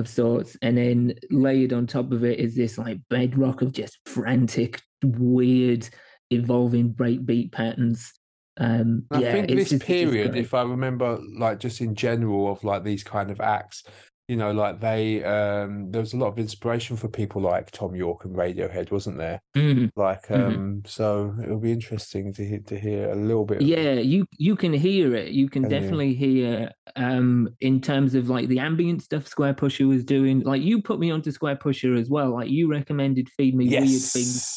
of 0.00 0.08
sorts, 0.08 0.56
and 0.62 0.78
then 0.78 1.12
layered 1.30 1.72
on 1.72 1.84
top 1.84 2.12
of 2.12 2.22
it 2.24 2.38
is 2.38 2.54
this 2.54 2.78
like 2.78 2.98
bedrock 3.10 3.62
of 3.62 3.72
just 3.72 3.98
frantic, 4.06 4.80
weird, 5.02 5.88
evolving 6.30 6.94
breakbeat 6.94 7.50
patterns. 7.50 8.12
Um, 8.58 9.04
I 9.10 9.20
yeah, 9.20 9.32
think 9.32 9.50
it's 9.50 9.58
this 9.62 9.70
just- 9.70 9.82
period, 9.82 10.36
if 10.36 10.54
I 10.54 10.62
remember, 10.62 11.18
like 11.36 11.58
just 11.58 11.80
in 11.80 11.96
general 11.96 12.50
of 12.50 12.62
like 12.62 12.84
these 12.84 13.02
kind 13.02 13.30
of 13.32 13.40
acts, 13.40 13.82
you 14.28 14.36
know, 14.36 14.52
like 14.52 14.80
they, 14.80 15.24
um, 15.24 15.90
there 15.90 16.00
was 16.02 16.12
a 16.12 16.18
lot 16.18 16.28
of 16.28 16.38
inspiration 16.38 16.96
for 16.96 17.08
people 17.08 17.40
like 17.42 17.70
Thom 17.70 17.94
Yorke 17.96 18.24
and 18.26 18.36
Radiohead, 18.36 18.90
wasn't 18.90 19.16
there? 19.18 19.40
Mhm. 19.56 19.90
Like, 19.96 20.26
Mhm. 20.28 20.46
um, 20.46 20.82
so 20.86 21.34
it'll 21.42 21.58
be 21.58 21.72
interesting 21.72 22.32
to 22.34 22.44
hear 22.44 22.60
to 22.60 22.78
hear 22.78 23.10
a 23.10 23.16
little 23.16 23.44
bit. 23.46 23.62
Yeah, 23.62 23.94
you 23.94 24.26
you 24.38 24.54
can 24.54 24.72
hear 24.72 25.14
it. 25.14 25.32
You 25.32 25.48
can 25.48 25.62
Can 25.62 25.70
you? 25.70 25.80
definitely 25.80 26.14
hear 26.14 26.70
um 26.96 27.48
in 27.60 27.80
terms 27.80 28.14
of 28.14 28.28
like 28.28 28.48
the 28.48 28.58
ambient 28.60 29.02
stuff 29.02 29.24
Squarepusher 29.24 29.88
was 29.88 30.04
doing. 30.04 30.40
Like 30.40 30.62
you 30.62 30.82
put 30.82 31.00
me 31.00 31.10
onto 31.10 31.30
Squarepusher 31.32 31.98
as 31.98 32.08
well. 32.10 32.30
Like 32.32 32.50
you 32.50 32.68
recommended 32.70 33.28
Feed 33.30 33.54
Me 33.56 33.70
Weird 33.70 34.12
Things 34.12 34.52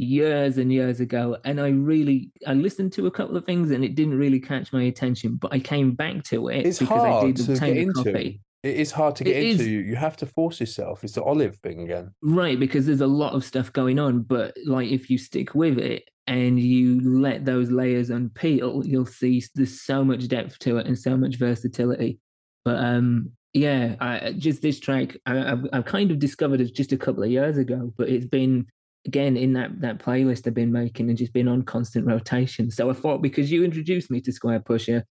years 0.00 0.58
and 0.58 0.72
years 0.72 1.00
ago 1.00 1.36
and 1.44 1.60
i 1.60 1.68
really 1.70 2.30
i 2.46 2.54
listened 2.54 2.92
to 2.92 3.08
a 3.08 3.10
couple 3.10 3.36
of 3.36 3.44
things 3.44 3.72
and 3.72 3.84
it 3.84 3.96
didn't 3.96 4.14
really 4.16 4.38
catch 4.38 4.72
my 4.72 4.84
attention 4.84 5.34
but 5.34 5.52
i 5.52 5.58
came 5.58 5.92
back 5.92 6.22
to 6.22 6.46
it 6.48 6.64
It's 6.64 6.78
because 6.78 7.02
i 7.04 7.08
hard 7.08 7.34
did 7.34 7.36
to 7.46 7.54
obtain 7.54 7.74
get 7.74 7.78
a 7.78 7.80
into. 7.82 8.12
copy 8.12 8.40
It 8.62 8.76
is 8.76 8.90
hard 8.90 9.14
to 9.16 9.22
It 9.24 9.32
get 9.32 9.42
into. 9.42 9.62
is. 9.62 9.68
You 9.68 9.78
you 9.80 9.96
have 9.96 10.16
to 10.18 10.26
force 10.26 10.58
yourself. 10.60 11.04
It's 11.04 11.12
the 11.14 11.22
olive 11.22 11.56
thing 11.56 11.80
again. 11.82 12.12
right 12.22 12.58
because 12.58 12.86
there's 12.86 13.00
a 13.00 13.06
lot 13.06 13.34
of 13.34 13.44
stuff 13.44 13.72
going 13.72 13.98
on 13.98 14.22
but 14.22 14.56
like 14.66 14.90
if 14.90 15.08
you 15.10 15.18
stick 15.18 15.54
with 15.54 15.78
it 15.78 16.08
and 16.26 16.58
you 16.60 17.00
let 17.00 17.44
those 17.44 17.70
layers 17.70 18.10
unpeel 18.10 18.84
you'll 18.84 19.06
see 19.06 19.42
there's 19.54 19.80
so 19.80 20.04
much 20.04 20.28
depth 20.28 20.58
to 20.58 20.76
it 20.78 20.86
and 20.86 20.98
so 20.98 21.16
much 21.16 21.36
versatility 21.36 22.18
but 22.64 22.76
um 22.76 23.30
yeah 23.54 23.94
I, 24.00 24.32
just 24.36 24.60
this 24.60 24.78
track 24.78 25.16
I, 25.24 25.52
I've, 25.52 25.64
I've 25.72 25.84
kind 25.86 26.10
of 26.10 26.18
discovered 26.18 26.60
it 26.60 26.74
just 26.74 26.92
a 26.92 26.98
couple 26.98 27.22
of 27.22 27.30
years 27.30 27.56
ago 27.56 27.92
but 27.96 28.08
it's 28.10 28.26
been 28.26 28.66
again 29.06 29.36
in 29.38 29.54
that 29.54 29.80
that 29.80 29.98
playlist 30.00 30.46
I've 30.46 30.52
been 30.54 30.72
making 30.72 31.08
and 31.08 31.16
just 31.16 31.32
been 31.32 31.48
on 31.48 31.62
constant 31.62 32.04
rotation. 32.06 32.70
So 32.70 32.90
I 32.90 32.92
thought 32.92 33.22
because 33.22 33.50
you 33.50 33.64
introduced 33.64 34.10
me 34.10 34.20
to 34.22 34.30
Squarepusher, 34.32 35.02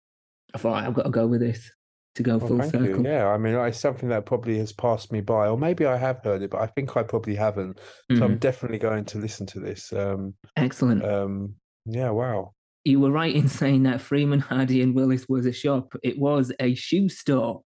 I 0.55 0.59
thought 0.59 0.85
I've 0.85 0.93
got 0.93 1.05
to 1.05 1.11
go 1.11 1.27
with 1.27 1.41
this 1.41 1.71
to 2.17 2.23
go 2.23 2.37
Well, 2.39 2.49
full 2.49 2.59
thank 2.59 2.73
circle. 2.73 3.05
you. 3.05 3.11
Yeah, 3.11 3.29
I 3.29 3.39
mean, 3.39 3.55
it's 3.55 3.79
something 3.79 4.09
that 4.11 4.27
probably 4.27 4.59
has 4.59 4.73
passed 4.73 5.13
me 5.13 5.21
by, 5.21 5.49
or 5.49 5.57
maybe 5.57 5.87
I 5.87 5.97
have 5.97 6.21
heard 6.25 6.43
it, 6.43 6.51
but 6.51 6.61
I 6.61 6.67
think 6.67 6.97
I 6.97 7.03
probably 7.03 7.35
haven't. 7.37 7.79
So 8.17 8.25
I'm 8.25 8.37
Mhm. 8.37 8.41
definitely 8.41 8.79
going 8.79 9.05
to 9.07 9.19
listen 9.19 9.47
to 9.47 9.61
this. 9.61 9.93
Um, 9.93 10.35
Excellent. 10.57 11.05
um, 11.05 11.55
yeah, 11.87 12.11
wow. 12.11 12.53
you 12.85 13.01
were 13.01 13.11
right 13.11 13.35
in 13.35 13.49
saying 13.49 13.83
that 13.85 14.01
Freeman 14.01 14.39
Hardy 14.41 14.81
and 14.83 14.95
Willis 14.95 15.27
was 15.29 15.45
a 15.47 15.53
shop. 15.53 15.93
It 16.05 16.19
was 16.19 16.53
a 16.61 16.75
shoe 16.75 17.09
store, 17.09 17.63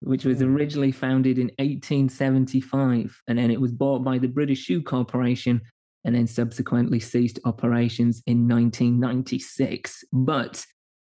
which 0.00 0.24
was 0.24 0.40
Hmm. 0.40 0.54
originally 0.54 0.92
founded 0.92 1.38
in 1.38 1.50
1875, 1.58 3.22
and 3.26 3.38
then 3.38 3.50
it 3.50 3.60
was 3.60 3.72
bought 3.72 4.04
by 4.04 4.18
the 4.18 4.28
British 4.28 4.60
Shoe 4.64 4.82
Corporation, 4.82 5.60
and 6.04 6.14
then 6.14 6.26
subsequently 6.26 7.00
ceased 7.00 7.38
operations 7.44 8.22
in 8.26 8.46
1996. 8.46 10.04
But 10.12 10.64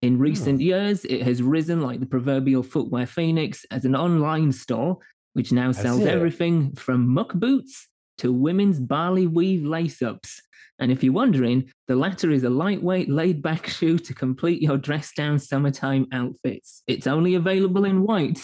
in 0.02 0.14
hmm. 0.16 0.22
recent 0.22 0.60
years, 0.60 1.04
it 1.04 1.22
has 1.22 1.42
risen 1.42 1.80
like 1.80 2.00
the 2.00 2.06
proverbial 2.06 2.62
footwear 2.62 3.06
phoenix 3.06 3.64
as 3.70 3.84
an 3.84 3.94
online 3.94 4.52
store, 4.52 4.98
which 5.34 5.52
now 5.52 5.72
sells 5.72 6.04
everything 6.04 6.72
from 6.74 7.08
muck 7.08 7.32
boots 7.34 7.88
to 8.18 8.32
women's 8.32 8.80
barley 8.80 9.26
weave 9.26 9.64
lace 9.64 10.02
ups. 10.02 10.40
And 10.78 10.90
if 10.90 11.04
you're 11.04 11.12
wondering, 11.12 11.70
the 11.88 11.96
latter 11.96 12.30
is 12.30 12.42
a 12.42 12.50
lightweight, 12.50 13.08
laid 13.10 13.42
back 13.42 13.66
shoe 13.68 13.98
to 13.98 14.14
complete 14.14 14.62
your 14.62 14.78
dress 14.78 15.12
down 15.12 15.38
summertime 15.38 16.06
outfits. 16.12 16.82
It's 16.86 17.06
only 17.06 17.34
available 17.34 17.84
in 17.84 18.02
white. 18.02 18.40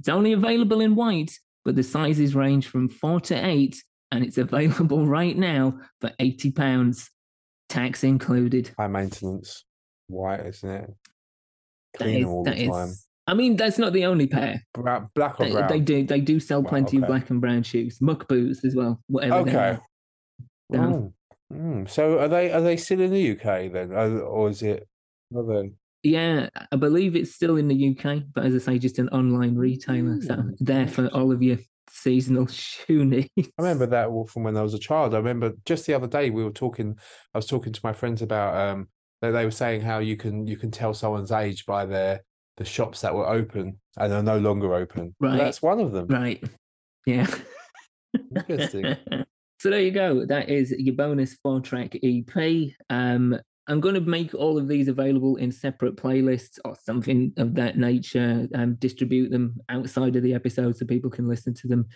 It's 0.00 0.08
only 0.08 0.32
available 0.32 0.80
in 0.80 0.94
white, 0.94 1.32
but 1.64 1.76
the 1.76 1.82
sizes 1.82 2.34
range 2.34 2.66
from 2.68 2.88
four 2.88 3.20
to 3.22 3.34
eight, 3.34 3.82
and 4.10 4.24
it's 4.24 4.38
available 4.46 5.06
right 5.06 5.36
now 5.36 5.78
for 6.00 6.10
£80, 6.20 7.08
tax 7.68 8.04
included. 8.04 8.72
High 8.78 8.88
maintenance, 8.88 9.64
white, 10.08 10.44
isn't 10.46 10.68
it? 10.70 10.90
Clean 11.96 12.20
is- 12.20 12.26
all 12.26 12.44
the 12.44 12.50
that 12.50 12.58
is- 12.58 12.68
time. 12.70 12.92
I 13.26 13.34
mean, 13.34 13.56
that's 13.56 13.76
not 13.78 13.92
the 13.92 14.06
only 14.06 14.26
pair. 14.26 14.62
Brown, 14.72 15.10
black 15.14 15.38
or 15.38 15.44
They, 15.44 15.52
brown? 15.52 15.68
they 15.68 15.80
do 15.80 16.02
they 16.06 16.20
do 16.20 16.40
sell 16.40 16.62
Right, 16.62 16.70
plenty 16.70 16.96
of 16.96 17.06
black 17.06 17.28
and 17.28 17.42
brown 17.42 17.62
shoes, 17.62 18.00
muck 18.00 18.26
boots 18.26 18.64
as 18.64 18.74
well, 18.74 19.02
whatever. 19.06 19.34
Okay. 19.40 19.78
Oh, 20.72 21.12
mm. 21.52 21.88
So 21.90 22.18
are 22.20 22.28
they 22.28 22.50
are 22.52 22.62
they 22.62 22.78
still 22.78 23.00
in 23.02 23.10
the 23.10 23.32
UK 23.32 23.68
then, 23.70 23.92
or, 23.92 24.48
is 24.48 24.62
it? 24.62 24.88
Are 25.36 25.42
they? 25.44 25.72
Yeah, 26.02 26.48
I 26.72 26.76
believe 26.76 27.16
it's 27.16 27.34
still 27.34 27.56
in 27.56 27.68
the 27.68 27.74
UK, 27.90 28.22
but 28.34 28.46
as 28.46 28.54
I 28.54 28.58
say, 28.58 28.78
just 28.78 28.98
an 28.98 29.10
online 29.10 29.56
retailer. 29.56 30.22
So 30.22 30.42
there 30.60 30.86
for 30.88 31.08
all 31.08 31.30
of 31.30 31.42
your 31.42 31.58
seasonal 31.90 32.46
shoe 32.46 33.04
needs. 33.04 33.28
I 33.36 33.42
remember 33.62 33.84
that 33.86 34.08
from 34.30 34.44
when 34.44 34.56
I 34.56 34.62
was 34.62 34.72
a 34.72 34.78
child. 34.78 35.14
I 35.14 35.18
remember 35.18 35.52
just 35.66 35.84
the 35.84 35.92
other 35.92 36.06
day 36.06 36.30
we 36.30 36.44
were 36.44 36.50
talking. 36.50 36.96
I 37.34 37.38
was 37.38 37.46
talking 37.46 37.74
to 37.74 37.80
my 37.84 37.92
friends 37.92 38.22
about 38.22 38.54
um 38.56 38.88
that 39.20 39.32
they 39.32 39.44
were 39.44 39.50
saying 39.50 39.80
how 39.80 39.98
you 39.98 40.16
can 40.16 40.46
you 40.46 40.56
can 40.56 40.70
tell 40.70 40.94
someone's 40.94 41.32
age 41.32 41.66
by 41.66 41.84
their 41.86 42.22
the 42.56 42.64
shops 42.64 43.00
that 43.00 43.14
were 43.14 43.28
open 43.28 43.78
and 43.96 44.12
are 44.12 44.22
no 44.22 44.38
longer 44.38 44.74
open. 44.74 45.14
Right. 45.20 45.38
that's 45.38 45.62
one 45.62 45.80
of 45.80 45.92
them. 45.92 46.08
Right. 46.08 46.42
Yeah. 47.06 47.26
Interesting. 48.34 48.96
so 49.60 49.70
there 49.70 49.80
you 49.80 49.92
go. 49.92 50.26
That 50.26 50.48
is 50.48 50.72
your 50.72 50.94
bonus 50.94 51.34
four 51.42 51.60
track 51.60 51.96
EP. 52.02 52.72
Um, 52.90 53.38
I'm 53.68 53.80
going 53.80 53.94
to 53.94 54.00
make 54.00 54.34
all 54.34 54.58
of 54.58 54.66
these 54.66 54.88
available 54.88 55.36
in 55.36 55.52
separate 55.52 55.96
playlists 55.96 56.58
or 56.64 56.74
something 56.82 57.32
of 57.36 57.54
that 57.54 57.76
nature. 57.76 58.48
Um, 58.54 58.74
distribute 58.76 59.30
them 59.30 59.60
outside 59.68 60.16
of 60.16 60.22
the 60.22 60.34
episode 60.34 60.76
so 60.76 60.86
people 60.86 61.10
can 61.10 61.28
listen 61.28 61.54
to 61.54 61.68
them 61.68 61.86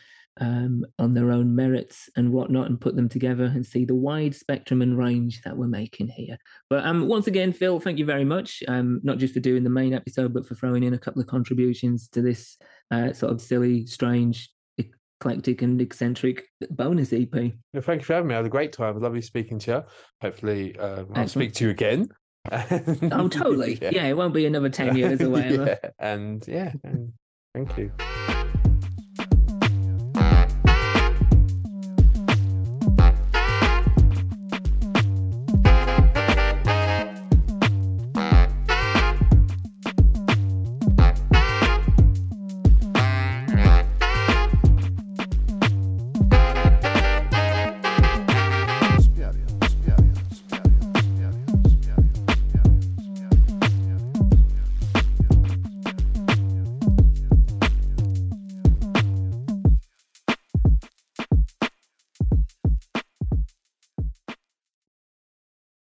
um, 0.40 0.84
on 0.98 1.12
their 1.12 1.30
own 1.30 1.54
merits 1.54 2.08
and 2.16 2.32
whatnot, 2.32 2.68
and 2.68 2.80
put 2.80 2.96
them 2.96 3.08
together 3.08 3.44
and 3.44 3.64
see 3.64 3.84
the 3.84 3.94
wide 3.94 4.34
spectrum 4.34 4.82
and 4.82 4.98
range 4.98 5.42
that 5.44 5.56
we're 5.56 5.66
making 5.66 6.08
here. 6.08 6.38
But 6.70 6.84
um, 6.86 7.08
once 7.08 7.26
again, 7.26 7.52
Phil, 7.52 7.80
thank 7.80 7.98
you 7.98 8.04
very 8.06 8.24
much. 8.24 8.62
Um, 8.68 9.00
not 9.02 9.18
just 9.18 9.34
for 9.34 9.40
doing 9.40 9.64
the 9.64 9.70
main 9.70 9.94
episode, 9.94 10.32
but 10.32 10.46
for 10.46 10.54
throwing 10.54 10.82
in 10.82 10.94
a 10.94 10.98
couple 10.98 11.20
of 11.20 11.28
contributions 11.28 12.08
to 12.08 12.22
this 12.22 12.56
uh, 12.90 13.12
sort 13.12 13.32
of 13.32 13.40
silly, 13.40 13.86
strange, 13.86 14.50
eclectic, 14.78 15.62
and 15.62 15.80
eccentric 15.80 16.44
bonus 16.70 17.12
EP. 17.12 17.32
Well, 17.32 17.82
thank 17.82 18.00
you 18.02 18.06
for 18.06 18.14
having 18.14 18.28
me. 18.28 18.34
I 18.34 18.38
had 18.38 18.46
a 18.46 18.50
great 18.50 18.72
time. 18.72 18.98
Lovely 19.00 19.22
speaking 19.22 19.58
to 19.60 19.70
you. 19.70 19.82
Hopefully, 20.20 20.78
um, 20.78 21.08
I'll 21.14 21.28
speak 21.28 21.54
to 21.54 21.64
you 21.64 21.70
again. 21.70 22.08
Oh, 22.50 23.28
totally. 23.28 23.78
Yeah, 23.92 24.06
it 24.06 24.16
won't 24.16 24.34
be 24.34 24.46
another 24.46 24.68
10 24.68 24.96
years 24.96 25.20
or 25.20 25.30
whatever. 25.30 25.78
Yeah, 25.82 25.90
And 25.98 26.44
yeah, 26.48 26.72
and 26.82 27.12
thank 27.54 27.76
you. 27.78 27.92